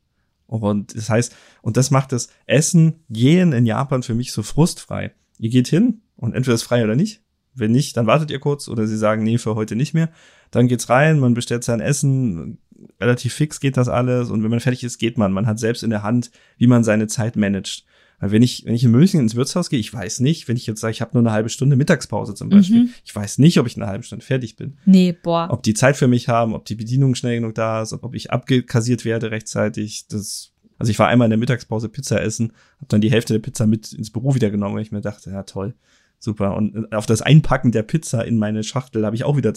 [0.46, 5.14] Und das heißt, und das macht das Essen, Gehen in Japan für mich so frustfrei.
[5.38, 7.23] Ihr geht hin und entweder ist frei oder nicht.
[7.54, 10.10] Wenn nicht, dann wartet ihr kurz oder sie sagen, nee, für heute nicht mehr.
[10.50, 12.58] Dann geht's rein, man bestellt sein Essen,
[13.00, 15.32] relativ fix geht das alles und wenn man fertig ist, geht man.
[15.32, 17.84] Man hat selbst in der Hand, wie man seine Zeit managt.
[18.20, 20.66] Weil wenn ich, wenn ich in München ins Wirtshaus gehe, ich weiß nicht, wenn ich
[20.66, 22.90] jetzt sage, ich habe nur eine halbe Stunde Mittagspause zum Beispiel, Mhm.
[23.04, 24.78] ich weiß nicht, ob ich in einer halben Stunde fertig bin.
[24.86, 25.48] Nee, boah.
[25.50, 28.14] Ob die Zeit für mich haben, ob die Bedienung schnell genug da ist, ob, ob
[28.14, 30.06] ich abgekassiert werde rechtzeitig.
[30.08, 33.40] Das, also ich war einmal in der Mittagspause Pizza essen, habe dann die Hälfte der
[33.40, 35.74] Pizza mit ins Büro wieder genommen, weil ich mir dachte, ja toll,
[36.18, 36.56] super.
[36.56, 39.52] Und auf das Einpacken der Pizza in meine Schachtel habe ich auch wieder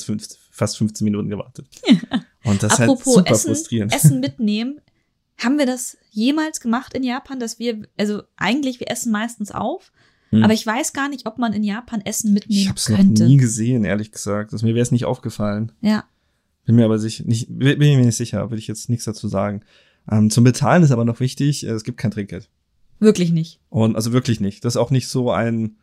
[0.51, 1.67] fast 15 Minuten gewartet.
[2.43, 3.93] Und das ist halt Apropos super Essen, frustrierend.
[3.93, 4.79] Essen mitnehmen.
[5.37, 9.91] Haben wir das jemals gemacht in Japan, dass wir, also eigentlich, wir essen meistens auf,
[10.29, 10.43] Hm.
[10.43, 12.97] aber ich weiß gar nicht, ob man in Japan Essen mitnehmen Ich habe es noch
[12.97, 13.25] könnte.
[13.25, 14.51] nie gesehen, ehrlich gesagt.
[14.51, 15.71] Das, mir wäre es nicht aufgefallen.
[15.79, 16.03] Ja.
[16.65, 19.61] Bin mir aber sicher, nicht, bin mir nicht sicher, will ich jetzt nichts dazu sagen.
[20.11, 22.49] Ähm, zum Bezahlen ist aber noch wichtig, äh, es gibt kein Trinkgeld.
[22.99, 23.61] Wirklich nicht.
[23.69, 24.65] Und also wirklich nicht.
[24.65, 25.77] Das ist auch nicht so ein,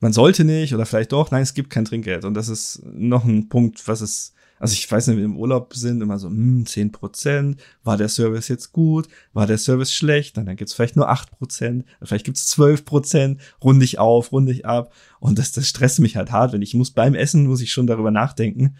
[0.00, 2.24] man sollte nicht oder vielleicht doch, nein, es gibt kein Trinkgeld.
[2.24, 5.36] Und das ist noch ein Punkt, was es, also ich weiß nicht, wenn wir im
[5.36, 9.92] Urlaub sind, immer so, hm, 10 Prozent, war der Service jetzt gut, war der Service
[9.92, 14.32] schlecht, dann, dann gibt's vielleicht nur 8 Prozent, vielleicht gibt's 12 Prozent, runde ich auf,
[14.32, 14.92] runde ich ab.
[15.20, 17.86] Und das, das stresst mich halt hart, wenn ich muss beim Essen, muss ich schon
[17.86, 18.76] darüber nachdenken,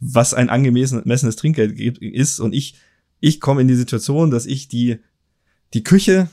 [0.00, 2.40] was ein angemessenes Trinkgeld ist.
[2.40, 2.76] Und ich,
[3.20, 4.98] ich komme in die Situation, dass ich die,
[5.74, 6.28] die Küche,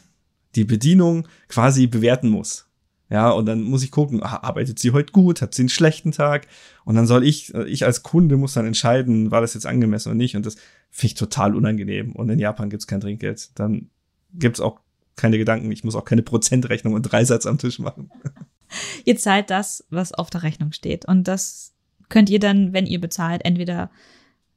[0.56, 2.69] die Bedienung quasi bewerten muss.
[3.10, 6.12] Ja, und dann muss ich gucken, ah, arbeitet sie heute gut, hat sie einen schlechten
[6.12, 6.48] Tag?
[6.86, 10.10] Und dann soll ich, äh, ich als Kunde muss dann entscheiden, war das jetzt angemessen
[10.10, 10.36] oder nicht?
[10.36, 10.56] Und das
[10.92, 12.12] finde ich total unangenehm.
[12.14, 13.58] Und in Japan gibt's kein Trinkgeld.
[13.58, 13.90] Dann
[14.34, 14.80] gibt's auch
[15.16, 15.72] keine Gedanken.
[15.72, 18.12] Ich muss auch keine Prozentrechnung und Dreisatz am Tisch machen.
[19.06, 21.06] Ihr zahlt das, was auf der Rechnung steht.
[21.06, 21.74] Und das
[22.10, 23.90] könnt ihr dann, wenn ihr bezahlt, entweder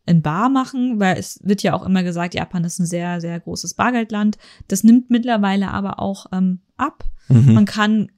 [0.04, 3.38] in Bar machen, weil es wird ja auch immer gesagt, Japan ist ein sehr, sehr
[3.40, 4.36] großes Bargeldland.
[4.68, 7.04] Das nimmt mittlerweile aber auch ähm, ab.
[7.28, 7.54] Mhm.
[7.54, 8.10] Man kann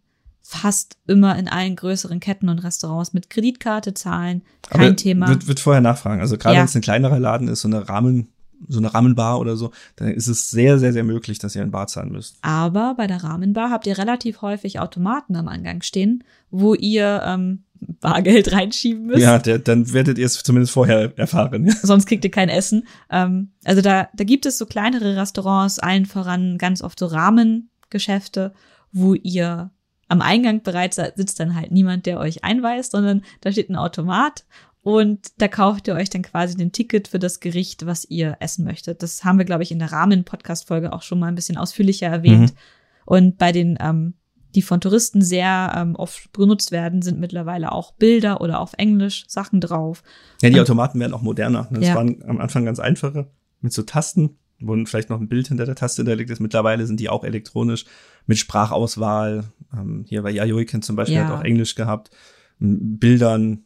[0.47, 4.42] fast immer in allen größeren Ketten und Restaurants mit Kreditkarte zahlen.
[4.68, 5.28] Kein Aber Thema.
[5.28, 6.20] Wird, wird vorher nachfragen.
[6.20, 6.61] Also gerade Ja.
[6.61, 8.28] wenn es ein kleinerer Laden ist, so eine Rahmen,
[8.68, 11.70] so eine Rahmenbar oder so, dann ist es sehr, sehr, sehr möglich, dass ihr in
[11.70, 12.36] Bar zahlen müsst.
[12.42, 17.64] Aber bei der Rahmenbar habt ihr relativ häufig Automaten am Angang stehen, wo ihr ähm,
[18.01, 19.20] Bargeld reinschieben müsst.
[19.22, 21.70] Ja, der, dann werdet ihr es zumindest vorher erfahren.
[21.82, 22.86] Sonst kriegt ihr kein Essen.
[23.11, 28.53] Ähm, also da, da gibt es so kleinere Restaurants, allen voran ganz oft so Rahmengeschäfte,
[28.92, 29.70] wo ihr
[30.14, 34.44] am Eingang bereits sitzt dann halt niemand, der euch einweist, sondern da steht ein Automat
[34.80, 38.64] und da kauft ihr euch dann quasi den Ticket für das Gericht, was ihr essen
[38.64, 39.02] möchtet.
[39.02, 42.52] Das haben wir, glaube ich, in der Rahmen-Podcast-Folge auch schon mal ein bisschen ausführlicher erwähnt.
[42.52, 42.58] Mhm.
[43.06, 44.14] Und bei den, ähm,
[44.54, 49.24] die von Touristen sehr ähm, oft benutzt werden, sind mittlerweile auch Bilder oder auf Englisch
[49.26, 50.04] Sachen drauf.
[50.42, 51.66] Ja, die Automaten werden auch moderner.
[51.72, 51.96] Das Ja.
[51.96, 55.74] waren am Anfang ganz einfache mit so Tasten, wo vielleicht noch ein Bild hinter der
[55.74, 56.40] Taste hinterlegt ist.
[56.40, 57.84] Mittlerweile sind die auch elektronisch
[58.26, 59.44] mit Sprachauswahl.
[59.72, 61.28] Ähm, hier bei Yayoiken zum Beispiel Ja.
[61.28, 62.10] hat auch Englisch gehabt.
[62.58, 63.64] Bildern,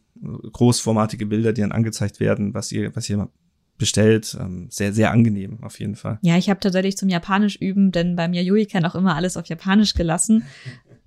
[0.51, 3.29] großformatige Bilder, die dann angezeigt werden, was ihr, was ihr
[3.77, 4.37] bestellt.
[4.39, 6.19] Ähm, sehr, sehr angenehm auf jeden Fall.
[6.21, 9.93] Ja, ich habe tatsächlich zum Japanisch üben, denn beim Yayoi-Ken auch immer alles auf Japanisch
[9.93, 10.43] gelassen.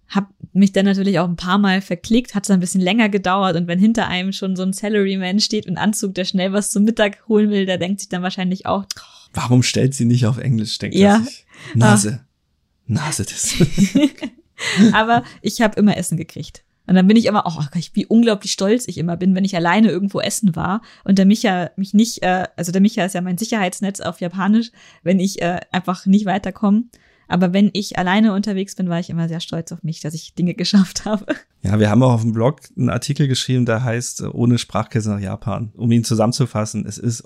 [0.09, 3.57] Hab mich dann natürlich auch ein paar Mal verklickt, hat es ein bisschen länger gedauert
[3.57, 6.85] und wenn hinter einem schon so ein Salaryman steht und Anzug, der schnell was zum
[6.85, 8.85] Mittag holen will, der denkt sich dann wahrscheinlich auch,
[9.33, 11.21] Warum stellt sie nicht auf Englisch, denkt Ja.
[11.21, 11.47] sich.
[11.75, 12.25] Nase.
[12.87, 13.55] Nase das.
[14.93, 16.65] aber ich habe immer Essen gekriegt.
[16.87, 19.55] Und dann bin ich immer, oh, Gott, wie unglaublich stolz ich immer bin, wenn ich
[19.55, 23.21] alleine irgendwo essen war und der Micha mich nicht, äh, also der Micha ist ja
[23.21, 24.73] mein Sicherheitsnetz auf Japanisch,
[25.05, 26.85] wenn ich äh, einfach nicht weiterkomme.
[27.29, 30.35] Aber wenn ich alleine unterwegs bin, war ich immer sehr stolz auf mich, dass ich
[30.35, 31.25] Dinge geschafft habe.
[31.63, 35.11] Ja, wir haben auch auf dem Blog einen Artikel geschrieben, der heißt äh, Ohne Sprachkäse
[35.11, 35.73] nach Japan.
[35.77, 37.23] Um ihn zusammenzufassen, es ist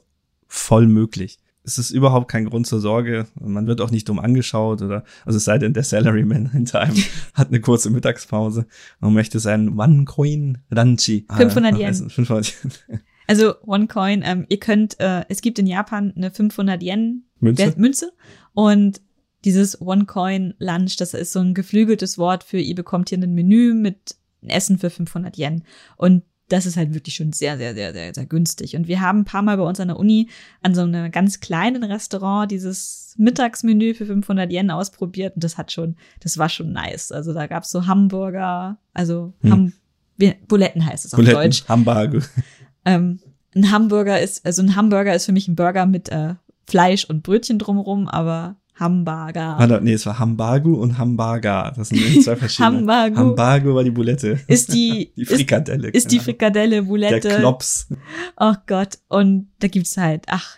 [0.46, 1.38] voll möglich.
[1.66, 3.26] Es ist überhaupt kein Grund zur Sorge.
[3.40, 7.02] Man wird auch nicht dumm angeschaut oder, also es sei denn, der Salaryman hinter einem
[7.34, 8.66] hat eine kurze Mittagspause
[9.00, 11.26] und möchte seinen One Coin Ranchi.
[11.28, 11.88] äh, 500 noch Yen.
[11.90, 12.10] essen.
[12.10, 12.72] 500 Yen.
[13.28, 17.74] Also One Coin, ähm, ihr könnt, äh, es gibt in Japan eine 500 Yen Münze.
[17.76, 18.12] Münze
[18.54, 19.00] und
[19.44, 23.34] dieses One Coin Lunch, das ist so ein geflügeltes Wort für ihr bekommt hier ein
[23.34, 24.14] Menü mit
[24.46, 25.64] Essen für 500 Yen
[25.96, 28.76] und das ist halt wirklich schon sehr, sehr, sehr, sehr, sehr günstig.
[28.76, 30.28] Und wir haben ein paar Mal bei uns an der Uni
[30.62, 35.72] an so einem ganz kleinen Restaurant dieses Mittagsmenü für 500 Yen ausprobiert und das hat
[35.72, 37.11] schon, das war schon nice.
[37.11, 39.51] Also da gab's so Hamburger, also Hm.
[39.53, 39.72] Ham
[40.49, 41.68] Buletten heißt es auf Buletten, Deutsch.
[41.68, 42.22] Hamburger.
[42.86, 43.18] Ähm,
[43.55, 46.36] ein Hamburger ist, also ein Hamburger ist für mich ein Burger mit äh,
[46.66, 49.57] Fleisch und Brötchen drumherum, aber Hamburger.
[49.59, 51.72] Warte, nee, es war Hambagu und Hamburger.
[51.77, 52.79] Das sind nämlich zwei verschiedene.
[52.79, 53.16] Hambagu.
[53.16, 54.39] Hambagu war die Bulette.
[54.47, 55.89] Ist die, Die ist, Frikadelle.
[55.89, 56.83] ist die keine Frikadelle.
[56.83, 57.20] Boulette.
[57.29, 57.89] Der Klops.
[58.37, 58.99] Oh Gott.
[59.09, 60.57] Und da gibt's halt, ach,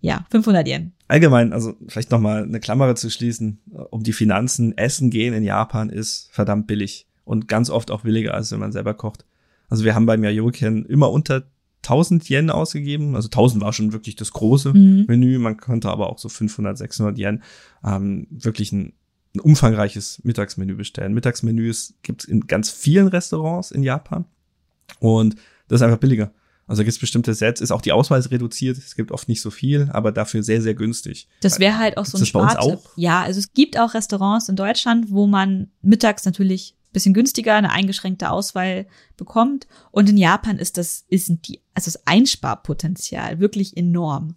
[0.00, 0.92] ja, 500 Yen.
[1.08, 3.60] Allgemein, also vielleicht nochmal eine Klammer zu schließen,
[3.90, 4.76] um die Finanzen.
[4.76, 8.72] Essen gehen in Japan ist verdammt billig und ganz oft auch billiger, als wenn man
[8.72, 9.24] selber kocht.
[9.68, 11.44] Also wir haben beim Yayoken immer unter
[11.82, 13.16] 1000 Yen ausgegeben.
[13.16, 15.04] Also 1000 war schon wirklich das große Mhm.
[15.08, 15.38] Menü.
[15.38, 17.42] Man konnte aber auch so 500, 600 Yen
[17.84, 18.92] ähm, wirklich ein,
[19.34, 21.14] ein umfangreiches Mittagsmenü bestellen.
[21.14, 24.24] Mittagsmenüs gibt es in ganz vielen Restaurants in Japan
[24.98, 25.36] und
[25.68, 26.32] das ist einfach billiger.
[26.66, 28.78] Also gibt es bestimmte Sets, ist auch die Auswahl reduziert.
[28.78, 31.26] Es gibt oft nicht so viel, aber dafür sehr, sehr günstig.
[31.40, 32.78] Das wäre halt auch so ein Gibt's bei uns Spartipp.
[32.94, 37.54] Ja, also es gibt auch Restaurants in Deutschland, wo man mittags natürlich ein bisschen günstiger
[37.54, 38.86] eine eingeschränkte Auswahl
[39.16, 39.66] bekommt.
[39.90, 44.36] Und in Japan ist das, ist die, also das Einsparpotenzial wirklich enorm.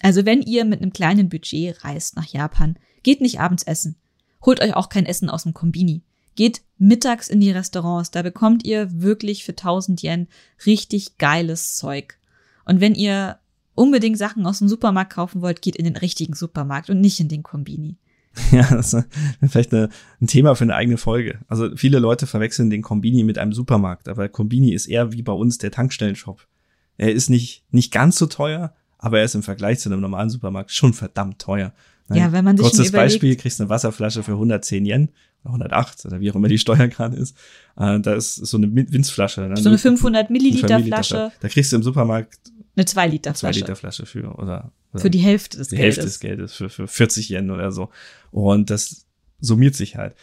[0.00, 3.96] Also wenn ihr mit einem kleinen Budget reist nach Japan, geht nicht abends essen.
[4.44, 6.02] Holt euch auch kein Essen aus dem Kombini.
[6.34, 10.28] Geht mittags in die Restaurants, da bekommt ihr wirklich für 1000 Yen
[10.66, 12.18] richtig geiles Zeug.
[12.64, 13.38] Und wenn ihr
[13.74, 17.28] unbedingt Sachen aus dem Supermarkt kaufen wollt, geht in den richtigen Supermarkt und nicht in
[17.28, 17.96] den Kombini.
[18.52, 19.06] Ja, das ist
[19.50, 19.88] vielleicht eine,
[20.20, 21.38] ein Thema für eine eigene Folge.
[21.48, 25.32] Also viele Leute verwechseln den Kombini mit einem Supermarkt, aber Kombini ist eher wie bei
[25.32, 26.46] uns der Tankstellenshop.
[26.98, 30.30] Er ist nicht, nicht ganz so teuer, aber er ist im Vergleich zu einem normalen
[30.30, 31.72] Supermarkt schon verdammt teuer.
[32.12, 35.08] Ja, wenn man sich Kurzes überlegt- Beispiel, kriegst eine Wasserflasche für 110 Yen
[35.44, 37.36] oder 108 oder wie auch immer die Steuer gerade ist.
[37.76, 39.40] Äh, da ist so eine Winzflasche.
[39.48, 43.06] Dann So eine 500 eine Milliliter Milliliter Flasche, Da kriegst du im Supermarkt eine 2
[43.08, 43.60] Liter eine 2 Flasche.
[43.60, 45.96] Liter Flasche für oder, oder Für die Hälfte des die Geldes.
[45.96, 47.90] Hälfte des Geldes für, für 40 Yen oder so.
[48.30, 49.06] Und das
[49.40, 50.14] summiert sich halt.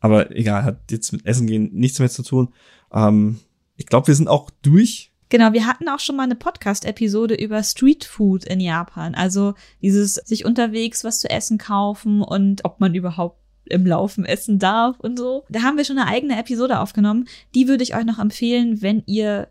[0.00, 2.52] Aber egal, hat jetzt mit Essen gehen nichts mehr zu tun.
[2.92, 3.40] Ähm,
[3.76, 5.12] ich glaube, wir sind auch durch.
[5.30, 9.14] Genau, wir hatten auch schon mal eine Podcast-Episode über Street Food in Japan.
[9.14, 14.58] Also dieses sich unterwegs was zu essen kaufen und ob man überhaupt im Laufen essen
[14.58, 15.44] darf und so.
[15.48, 17.26] Da haben wir schon eine eigene Episode aufgenommen.
[17.54, 19.48] Die würde ich euch noch empfehlen, wenn ihr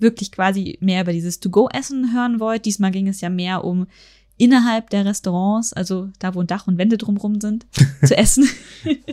[0.00, 2.64] wirklich quasi mehr über dieses To-Go-Essen hören wollt.
[2.64, 3.86] Diesmal ging es ja mehr um
[4.38, 7.66] innerhalb der Restaurants, also da, wo Dach und Wände drumrum sind,
[8.04, 8.48] zu essen.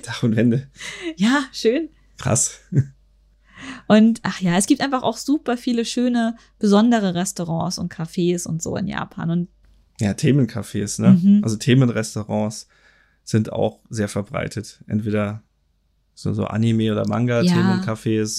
[0.04, 0.68] Dach und Wände.
[1.16, 1.90] ja, schön.
[2.18, 2.60] Krass.
[3.88, 8.62] Und ach ja, es gibt einfach auch super viele schöne, besondere Restaurants und Cafés und
[8.62, 9.30] so in Japan.
[9.30, 9.48] Und
[10.02, 11.12] Ja, Themencafés, ne?
[11.22, 11.42] Mhm.
[11.44, 12.68] Also Themenrestaurants
[13.24, 14.84] sind auch sehr verbreitet.
[14.88, 15.44] Entweder
[16.14, 17.08] so, so Anime- oder Ja.
[17.10, 18.38] Manga-Themencafés.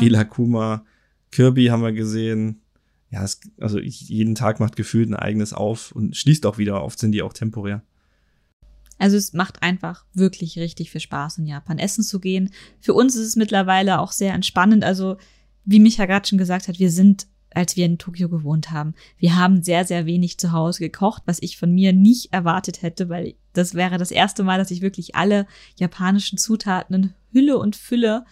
[0.00, 0.84] Rilakuma.
[1.30, 2.62] Kirby haben wir gesehen.
[3.10, 6.82] Ja, es, also jeden Tag macht gefühlt ein eigenes auf und schließt auch wieder.
[6.82, 7.82] Oft sind die auch temporär.
[8.98, 12.50] Also es macht einfach wirklich richtig viel Spaß in Japan essen zu gehen.
[12.80, 14.84] Für uns ist es mittlerweile auch sehr entspannend.
[14.84, 15.16] Also
[15.64, 19.36] wie Micha gerade schon gesagt hat, wir sind, als wir in Tokio gewohnt haben, wir
[19.36, 23.34] haben sehr, sehr wenig zu Hause gekocht, was ich von mir nicht erwartet hätte, weil
[23.52, 28.24] das wäre das erste Mal, dass ich wirklich alle japanischen Zutaten in Hülle und Fülle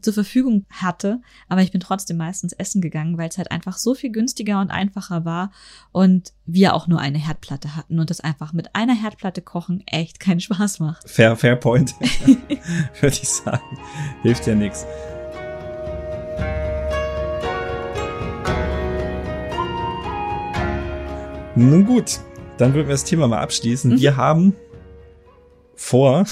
[0.00, 1.20] zur Verfügung hatte.
[1.48, 4.70] Aber ich bin trotzdem meistens essen gegangen, weil es halt einfach so viel günstiger und
[4.70, 5.50] einfacher war
[5.92, 10.20] und wir auch nur eine Herdplatte hatten und das einfach mit einer Herdplatte kochen echt
[10.20, 11.08] keinen Spaß macht.
[11.08, 11.94] Fair, fair point.
[13.00, 13.78] Würde ich sagen.
[14.22, 14.86] Hilft ja nichts.
[21.56, 22.18] Nun gut,
[22.58, 23.92] dann würden wir das Thema mal abschließen.
[23.92, 24.00] Mhm.
[24.00, 24.56] Wir haben
[25.76, 26.24] vor,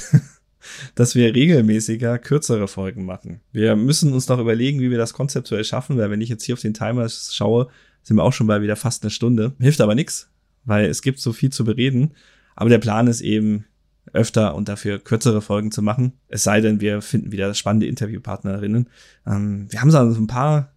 [0.94, 3.40] dass wir regelmäßiger kürzere Folgen machen.
[3.52, 6.54] Wir müssen uns noch überlegen, wie wir das konzeptuell schaffen, weil wenn ich jetzt hier
[6.54, 7.68] auf den Timer schaue,
[8.02, 9.52] sind wir auch schon bei wieder fast eine Stunde.
[9.60, 10.30] Hilft aber nichts,
[10.64, 12.12] weil es gibt so viel zu bereden.
[12.54, 13.64] Aber der Plan ist eben,
[14.12, 16.12] öfter und dafür kürzere Folgen zu machen.
[16.28, 18.88] Es sei denn, wir finden wieder spannende Interviewpartnerinnen.
[19.26, 20.72] Ähm, wir haben so ein paar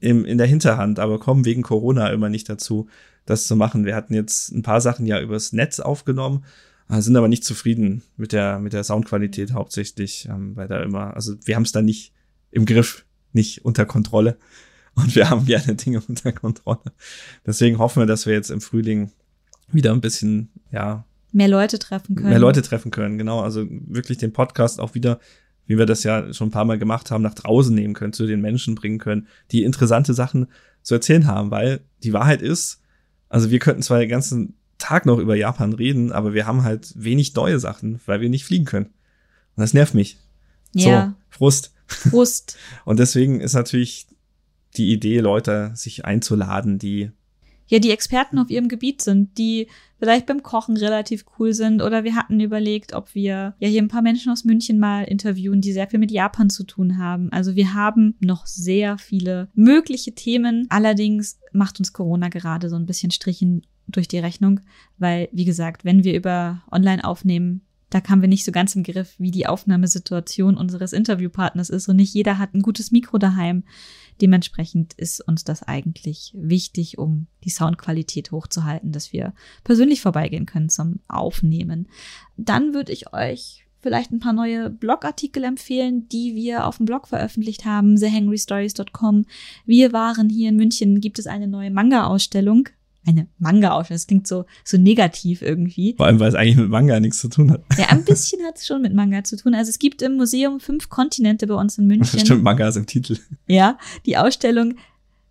[0.00, 2.88] im, in der Hinterhand, aber kommen wegen Corona immer nicht dazu,
[3.26, 3.84] das zu machen.
[3.84, 6.44] Wir hatten jetzt ein paar Sachen ja übers Netz aufgenommen,
[6.98, 11.34] sind aber nicht zufrieden mit der, mit der Soundqualität hauptsächlich, ähm, weil da immer, also
[11.44, 12.12] wir haben es da nicht
[12.50, 14.38] im Griff, nicht unter Kontrolle.
[14.96, 16.92] Und wir haben gerne Dinge unter Kontrolle.
[17.46, 19.12] Deswegen hoffen wir, dass wir jetzt im Frühling
[19.70, 22.30] wieder ein bisschen, ja, Mehr Leute treffen können.
[22.30, 23.40] mehr Leute treffen können, genau.
[23.40, 25.20] Also wirklich den Podcast auch wieder,
[25.66, 28.26] wie wir das ja schon ein paar Mal gemacht haben, nach draußen nehmen können, zu
[28.26, 30.48] den Menschen bringen können, die interessante Sachen
[30.82, 32.82] zu erzählen haben, weil die Wahrheit ist,
[33.28, 36.92] also wir könnten zwar den ganzen Tag noch über Japan reden, aber wir haben halt
[36.96, 38.86] wenig neue Sachen, weil wir nicht fliegen können.
[38.86, 40.16] Und das nervt mich.
[40.74, 41.72] Ja, So, Frust.
[41.86, 42.56] Frust.
[42.84, 44.06] Und deswegen ist natürlich
[44.76, 47.10] die Idee, Leute sich einzuladen, die
[47.70, 49.68] ja die Experten auf ihrem Gebiet sind, die
[49.98, 51.82] vielleicht beim Kochen relativ cool sind.
[51.82, 55.60] Oder wir hatten überlegt, ob wir ja hier ein paar Menschen aus München mal interviewen,
[55.60, 57.30] die sehr viel mit Japan zu tun haben.
[57.32, 60.66] Also wir haben noch sehr viele mögliche Themen.
[60.68, 64.60] Allerdings macht uns Corona gerade so ein bisschen Strichen durch die Rechnung,
[64.98, 68.84] weil, wie gesagt, wenn wir über online aufnehmen, da kamen wir nicht so ganz im
[68.84, 73.64] Griff, wie die Aufnahmesituation unseres Interviewpartners ist und nicht jeder hat ein gutes Mikro daheim.
[74.20, 80.68] Dementsprechend ist uns das eigentlich wichtig, um die Soundqualität hochzuhalten, dass wir persönlich vorbeigehen können
[80.68, 81.88] zum Aufnehmen.
[82.36, 87.08] Dann würde ich euch vielleicht ein paar neue Blogartikel empfehlen, die wir auf dem Blog
[87.08, 89.24] veröffentlicht haben, thehangrystories.com.
[89.64, 92.68] Wir waren hier in München, gibt es eine neue Manga-Ausstellung
[93.06, 93.96] eine Manga-Ausstellung.
[93.96, 95.94] Das klingt so, so negativ irgendwie.
[95.96, 97.64] Vor allem, weil es eigentlich mit Manga nichts zu tun hat.
[97.78, 99.54] Ja, ein bisschen hat es schon mit Manga zu tun.
[99.54, 102.20] Also es gibt im Museum fünf Kontinente bei uns in München.
[102.24, 103.18] Stimmt, Manga ist im Titel.
[103.46, 104.74] Ja, die Ausstellung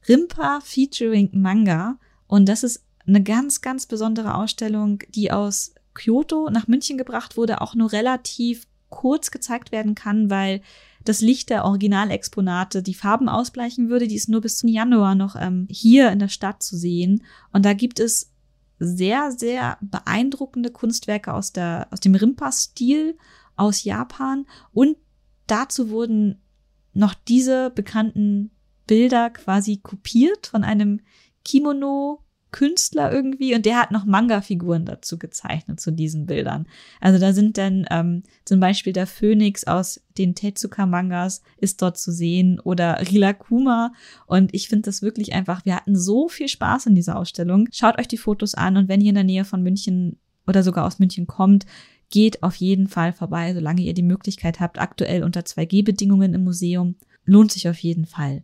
[0.07, 1.99] Rimpa featuring Manga.
[2.28, 7.61] Und das ist eine ganz, ganz besondere Ausstellung, die aus Kyoto nach München gebracht wurde,
[7.61, 10.61] auch nur relativ kurz gezeigt werden kann, weil
[11.10, 14.07] das Licht der Originalexponate die Farben ausbleichen würde.
[14.07, 17.24] Die ist nur bis zum Januar noch ähm, hier in der Stadt zu sehen.
[17.51, 18.32] Und da gibt es
[18.78, 23.18] sehr, sehr beeindruckende Kunstwerke aus, der, aus dem Rimpa-Stil
[23.55, 24.45] aus Japan.
[24.72, 24.97] Und
[25.47, 26.43] dazu wurden
[26.93, 28.51] noch diese bekannten
[28.86, 31.01] Bilder quasi kopiert von einem
[31.43, 36.68] Kimono Künstler irgendwie und der hat noch Manga-Figuren dazu gezeichnet zu diesen Bildern.
[37.00, 42.12] Also da sind dann ähm, zum Beispiel der Phönix aus den Tezuka-Mangas ist dort zu
[42.12, 43.93] sehen oder Rilakuma
[44.26, 47.68] und ich finde das wirklich einfach, wir hatten so viel Spaß in dieser Ausstellung.
[47.72, 50.86] Schaut euch die Fotos an und wenn ihr in der Nähe von München oder sogar
[50.86, 51.66] aus München kommt,
[52.10, 56.95] geht auf jeden Fall vorbei, solange ihr die Möglichkeit habt, aktuell unter 2G-Bedingungen im Museum.
[57.26, 58.43] Lohnt sich auf jeden Fall.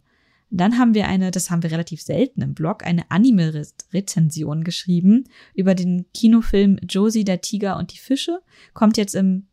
[0.57, 5.75] Dann haben wir eine, das haben wir relativ selten im Blog, eine Anime-Rezension geschrieben über
[5.75, 8.39] den Kinofilm Josie, der Tiger und die Fische.
[8.73, 9.47] Kommt jetzt im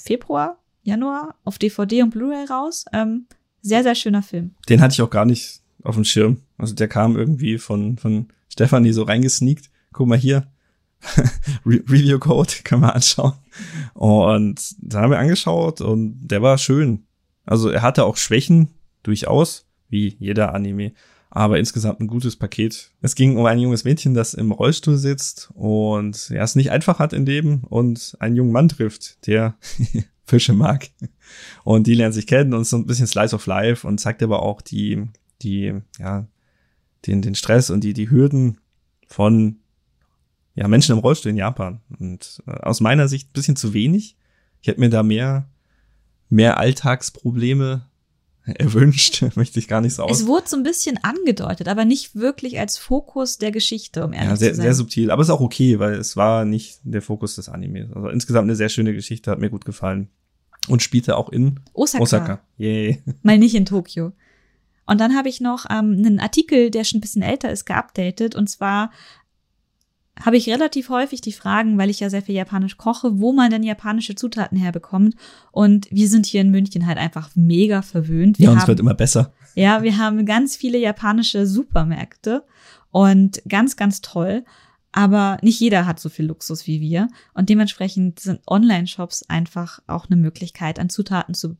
[0.00, 2.86] Februar, Januar auf DVD und Blu-ray raus.
[2.92, 3.26] Ähm,
[3.60, 4.54] sehr, sehr schöner Film.
[4.68, 6.40] Den hatte ich auch gar nicht auf dem Schirm.
[6.56, 9.70] Also der kam irgendwie von, von Stefanie so reingesneakt.
[9.92, 10.46] Guck mal hier.
[11.66, 13.34] Re Review Code können wir anschauen.
[13.92, 17.04] Und dann haben wir angeschaut und der war schön.
[17.44, 18.70] Also er hatte auch Schwächen,
[19.02, 20.92] durchaus wie jeder Anime.
[21.30, 22.92] Aber insgesamt ein gutes Paket.
[23.02, 26.98] Es ging um ein junges Mädchen, das im Rollstuhl sitzt und ja, es nicht einfach
[26.98, 29.56] hat im Leben und einen jungen Mann trifft, der
[30.24, 30.88] Fische mag.
[31.64, 34.42] Und die lernen sich kennen und so ein bisschen Slice of Life und zeigt aber
[34.42, 35.04] auch die,
[35.42, 36.26] die, ja,
[37.06, 38.58] den, den Stress und die, die Hürden
[39.08, 39.58] von,
[40.54, 41.80] ja, Menschen im Rollstuhl in Japan.
[41.98, 44.16] Und äh, aus meiner Sicht ein bisschen zu wenig.
[44.62, 45.48] Ich hätte mir da mehr,
[46.28, 47.86] mehr Alltagsprobleme
[48.54, 50.20] erwünscht, möchte ich gar nicht so aus.
[50.20, 54.30] Es wurde so ein bisschen angedeutet, aber nicht wirklich als Fokus der Geschichte, um ehrlich
[54.30, 54.64] ja, sehr, zu sein.
[54.64, 57.92] sehr subtil, aber ist auch okay, weil es war nicht der Fokus des Animes.
[57.92, 60.08] Also insgesamt eine sehr schöne Geschichte, hat mir gut gefallen.
[60.68, 62.02] Und spielte auch in Osaka.
[62.02, 62.40] Osaka.
[62.56, 63.00] Yay.
[63.22, 64.12] Mal nicht in Tokio.
[64.84, 68.34] Und dann habe ich noch ähm, einen Artikel, der schon ein bisschen älter ist, geupdatet.
[68.34, 68.90] Und zwar
[70.24, 73.50] habe ich relativ häufig die Fragen, weil ich ja sehr viel Japanisch koche, wo man
[73.50, 75.14] denn japanische Zutaten herbekommt.
[75.52, 78.38] Und wir sind hier in München halt einfach mega verwöhnt.
[78.38, 79.32] Wir ja, uns haben, wird immer besser.
[79.54, 82.44] Ja, wir haben ganz viele japanische Supermärkte
[82.90, 84.44] und ganz, ganz toll.
[84.92, 87.08] Aber nicht jeder hat so viel Luxus wie wir.
[87.34, 91.58] Und dementsprechend sind Online-Shops einfach auch eine Möglichkeit, an Zutaten zu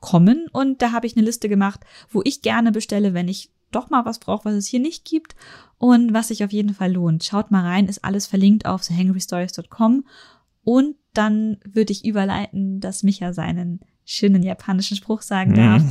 [0.00, 0.48] kommen.
[0.52, 1.80] Und da habe ich eine Liste gemacht,
[2.10, 5.34] wo ich gerne bestelle, wenn ich doch mal was brauche, was es hier nicht gibt
[5.78, 7.24] und was sich auf jeden Fall lohnt.
[7.24, 10.04] Schaut mal rein, ist alles verlinkt auf thehangrystories.com
[10.64, 15.56] und dann würde ich überleiten, dass Micha seinen schönen japanischen Spruch sagen Mhm.
[15.56, 15.82] darf.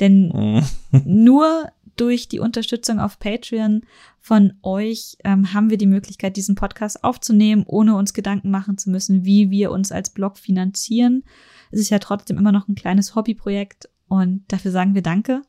[0.00, 0.62] Denn
[1.04, 3.82] nur durch die Unterstützung auf Patreon
[4.20, 8.90] von euch ähm, haben wir die Möglichkeit, diesen Podcast aufzunehmen, ohne uns Gedanken machen zu
[8.90, 11.22] müssen, wie wir uns als Blog finanzieren.
[11.70, 15.42] Es ist ja trotzdem immer noch ein kleines Hobbyprojekt und dafür sagen wir Danke.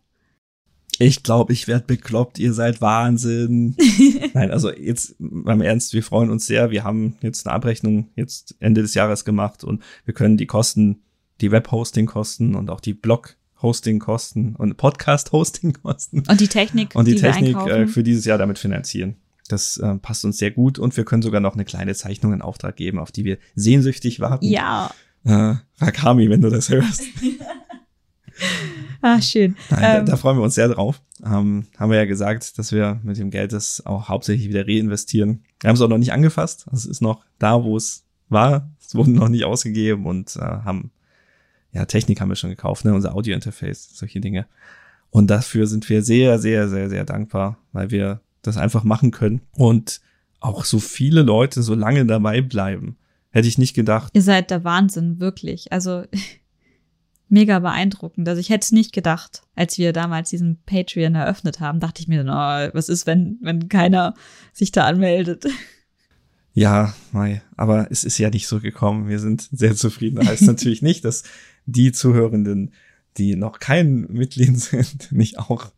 [0.99, 3.75] Ich glaube, ich werd bekloppt, ihr seid Wahnsinn.
[4.33, 6.71] Nein, also jetzt beim Ernst, wir freuen uns sehr.
[6.71, 11.03] Wir haben jetzt eine Abrechnung jetzt Ende des Jahres gemacht und wir können die Kosten,
[11.41, 17.57] die Web-Hosting-Kosten und auch die Blog-Hosting-Kosten und Podcast-Hosting-Kosten Und die Technik, und die, die Technik
[17.57, 19.15] äh, für dieses Jahr damit finanzieren.
[19.47, 22.41] Das äh, passt uns sehr gut und wir können sogar noch eine kleine Zeichnung in
[22.41, 24.45] Auftrag geben, auf die wir sehnsüchtig warten.
[24.45, 24.91] ja,
[25.23, 27.03] Äh, Rakami, wenn du das hörst.
[29.05, 29.55] ah, schön.
[29.69, 31.01] Nein, da, Ähm, da freuen wir uns sehr drauf.
[31.23, 35.43] Ähm, haben wir ja gesagt, dass wir mit dem Geld das auch hauptsächlich wieder reinvestieren.
[35.61, 36.65] Wir haben es auch noch nicht angefasst.
[36.73, 38.69] Es ist noch da, wo es war.
[38.81, 40.91] Es wurde noch nicht ausgegeben und äh, haben,
[41.71, 42.93] ja, Technik haben wir schon gekauft, ne?
[42.93, 44.47] unser Audio-Interface, solche Dinge.
[45.11, 49.41] Und dafür sind wir sehr, sehr, sehr, sehr dankbar, weil wir das einfach machen können
[49.53, 50.01] und
[50.39, 52.97] auch so viele Leute so lange dabei bleiben.
[53.31, 54.11] Hätte ich nicht gedacht.
[54.13, 55.71] Ihr seid der Wahnsinn, wirklich.
[55.71, 56.03] Also
[57.27, 58.27] mega beeindruckend.
[58.27, 62.07] Also ich hätte es nicht gedacht, als wir damals diesen Patreon eröffnet haben, dachte ich
[62.07, 64.13] mir, oh, was ist, wenn, wenn keiner
[64.53, 65.45] sich da anmeldet?
[66.53, 69.09] Ja, Mai, aber es ist ja nicht so gekommen.
[69.09, 70.17] Wir sind sehr zufrieden.
[70.17, 71.23] Das heißt natürlich nicht, dass
[71.65, 72.73] die Zuhörenden,
[73.17, 75.71] die noch kein Mitglied sind, nicht auch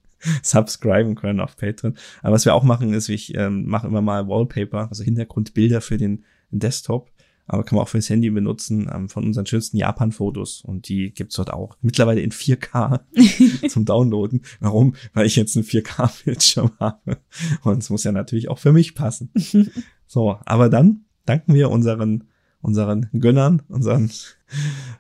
[0.43, 1.95] subscriben können auf Patreon.
[2.21, 5.97] Aber was wir auch machen, ist, ich ähm, mache immer mal Wallpaper, also Hintergrundbilder für
[5.97, 7.11] den Desktop
[7.46, 10.62] Aber kann man auch fürs Handy benutzen ähm, von unseren schönsten Japan-Fotos.
[10.62, 11.76] Und die gibt's dort auch.
[11.82, 13.00] Mittlerweile in 4K
[13.68, 14.42] zum Downloaden.
[14.60, 14.94] Warum?
[15.12, 17.18] Weil ich jetzt einen 4K-Bildschirm habe.
[17.62, 19.30] Und es muss ja natürlich auch für mich passen.
[20.06, 22.24] so, aber dann danken wir unseren
[22.62, 24.08] unseren Gönnern, unseren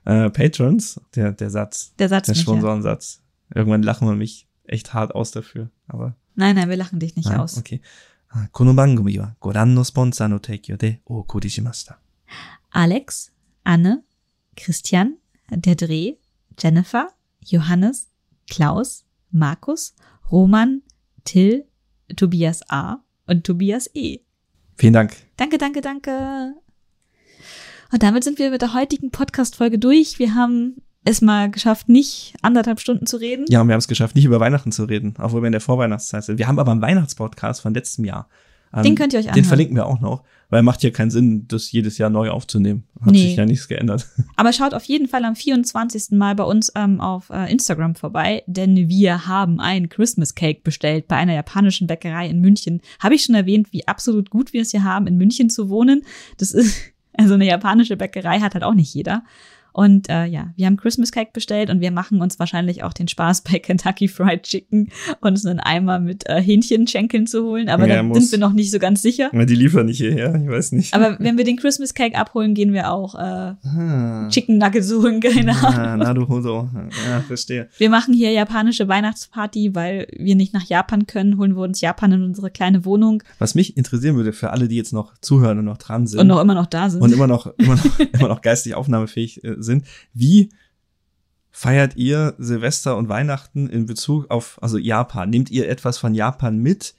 [0.04, 2.42] äh, Patrons, der, der Satz, Der Satz der nicht, ja.
[2.42, 3.22] Sponsorensatz.
[3.54, 7.28] Irgendwann lachen wir mich echt hart aus dafür, aber Nein, nein, wir lachen dich nicht
[7.28, 7.56] nein, aus.
[7.58, 7.80] okay.
[8.50, 11.98] この番組はご覧のスポンサーの提供でお送りしました。
[12.71, 13.31] Alex,
[13.63, 14.03] Anne,
[14.55, 15.17] Christian,
[15.49, 16.15] der Dreh,
[16.59, 17.09] Jennifer,
[17.43, 18.09] Johannes,
[18.49, 19.95] Klaus, Markus,
[20.31, 20.81] Roman,
[21.23, 21.65] Till,
[22.15, 22.97] Tobias A.
[23.25, 24.19] und Tobias E.
[24.77, 25.15] Vielen Dank.
[25.37, 26.53] Danke, danke, danke.
[27.91, 30.19] Und damit sind wir mit der heutigen Podcast-Folge durch.
[30.19, 33.45] Wir haben es mal geschafft, nicht anderthalb Stunden zu reden.
[33.49, 35.61] Ja, und wir haben es geschafft, nicht über Weihnachten zu reden, obwohl wir in der
[35.61, 36.37] Vorweihnachtszeit sind.
[36.37, 38.27] Wir haben aber einen Weihnachtspodcast von letztem Jahr.
[38.73, 39.45] Ähm, Den könnt ihr euch Den anhören.
[39.45, 42.83] verlinken wir auch noch, weil macht ja keinen Sinn, das jedes Jahr neu aufzunehmen.
[43.01, 43.27] Hat Nee.
[43.27, 44.07] sich ja nichts geändert.
[44.35, 46.11] Aber schaut auf jeden Fall am 24.
[46.17, 51.07] Mal bei uns ähm, auf äh, Instagram vorbei, denn wir haben ein Christmas Cake bestellt
[51.07, 52.81] bei einer japanischen Bäckerei in München.
[52.99, 56.03] Habe ich schon erwähnt, wie absolut gut wir es hier haben, in München zu wohnen.
[56.37, 56.75] Das ist,
[57.13, 59.23] also eine japanische Bäckerei hat halt auch nicht jeder.
[59.77, 63.07] Und äh, ja, wir haben Christmas Cake bestellt und wir machen uns wahrscheinlich auch den
[63.07, 64.89] Spaß bei Kentucky Fried Chicken
[65.21, 67.69] uns einen Eimer mit äh, Hähnchenschenkeln zu holen.
[67.69, 69.29] Aber Ja, da sind wir noch nicht so ganz sicher.
[69.31, 70.95] Die liefern nicht hierher, ich weiß nicht.
[70.95, 75.19] Aber wenn wir den Christmas Cake abholen, gehen wir auch äh, ah, Chicken Nuggets holen,
[75.21, 75.79] keine Ahnung.
[75.79, 76.69] ah, Naruhodo.
[77.07, 77.69] Ja, verstehe.
[77.77, 82.13] Wir machen hier japanische Weihnachtsparty, weil wir nicht nach Japan können, holen wir uns Japan
[82.13, 85.65] in unsere kleine Wohnung Was mich interessieren würde, für alle, die jetzt noch zuhören und
[85.65, 87.03] noch dran sind und noch immer noch da sind.
[87.03, 90.49] und immer noch, immer noch, immer noch geistig aufnahmefähig äh, sind, wie
[91.51, 95.29] feiert ihr Silvester und Weihnachten in Bezug auf, also Japan?
[95.29, 96.95] Nehmt ihr etwas von Japan mit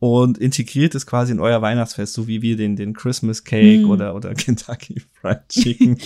[0.00, 3.90] und integriert es quasi in euer Weihnachtsfest, so wie wir den, den Christmas Cake Hm.
[3.90, 5.98] oder, oder Kentucky Fried Chicken?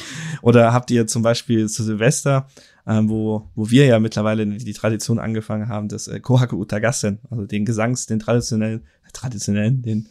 [0.43, 2.49] oder habt ihr zum Beispiel zu Silvester,
[2.87, 7.47] ähm, wo, wo wir ja mittlerweile die Tradition angefangen haben, das äh, Kohaku Utagassen, also
[7.47, 10.09] den Gesangs, den traditionellen, äh, traditionellen, den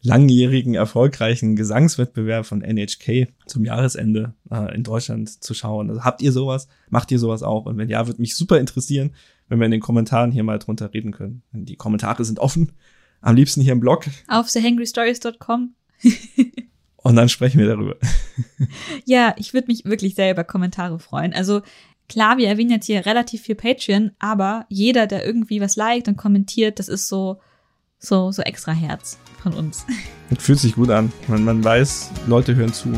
[0.00, 5.90] langjährigen, erfolgreichen Gesangswettbewerb von NHK zum Jahresende äh, in Deutschland zu schauen.
[5.90, 6.68] Also habt ihr sowas?
[6.88, 7.66] Macht ihr sowas auch?
[7.66, 9.14] Und wenn ja, würde mich super interessieren,
[9.48, 11.42] wenn wir in den Kommentaren hier mal drunter reden können.
[11.52, 12.72] Die Kommentare sind offen.
[13.20, 14.04] Am liebsten hier im Blog.
[14.28, 15.74] auf thehangrystories.com.
[16.96, 17.96] Und dann sprechen wir darüber.
[19.04, 21.32] Ja, ich würde mich wirklich sehr über Kommentare freuen.
[21.32, 21.62] Also
[22.08, 26.16] klar, wir erwähnen jetzt hier relativ viel Patreon, aber jeder, der irgendwie was liked und
[26.16, 27.40] kommentiert, das ist so,
[27.98, 29.84] so, so extra Herz von uns.
[30.30, 31.12] Das fühlt sich gut an.
[31.26, 32.92] Man, man weiß, Leute hören zu.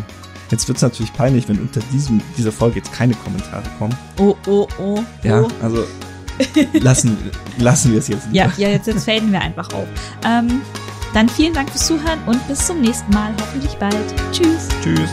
[0.50, 3.96] Jetzt wird's natürlich peinlich, wenn unter diesem, dieser Folge jetzt keine Kommentare kommen.
[4.18, 4.98] Oh, oh, oh.
[5.22, 5.48] Ja, oh.
[5.62, 5.84] also
[6.80, 7.16] lassen,
[7.58, 8.26] lassen wir es jetzt.
[8.32, 9.86] Ja, ja, jetzt, jetzt faden wir einfach auf.
[10.24, 10.60] Ähm,
[11.14, 13.96] dann vielen Dank fürs Zuhören und bis zum nächsten Mal, hoffentlich bald.
[14.32, 14.68] Tschüss.
[14.82, 15.10] Tschüss.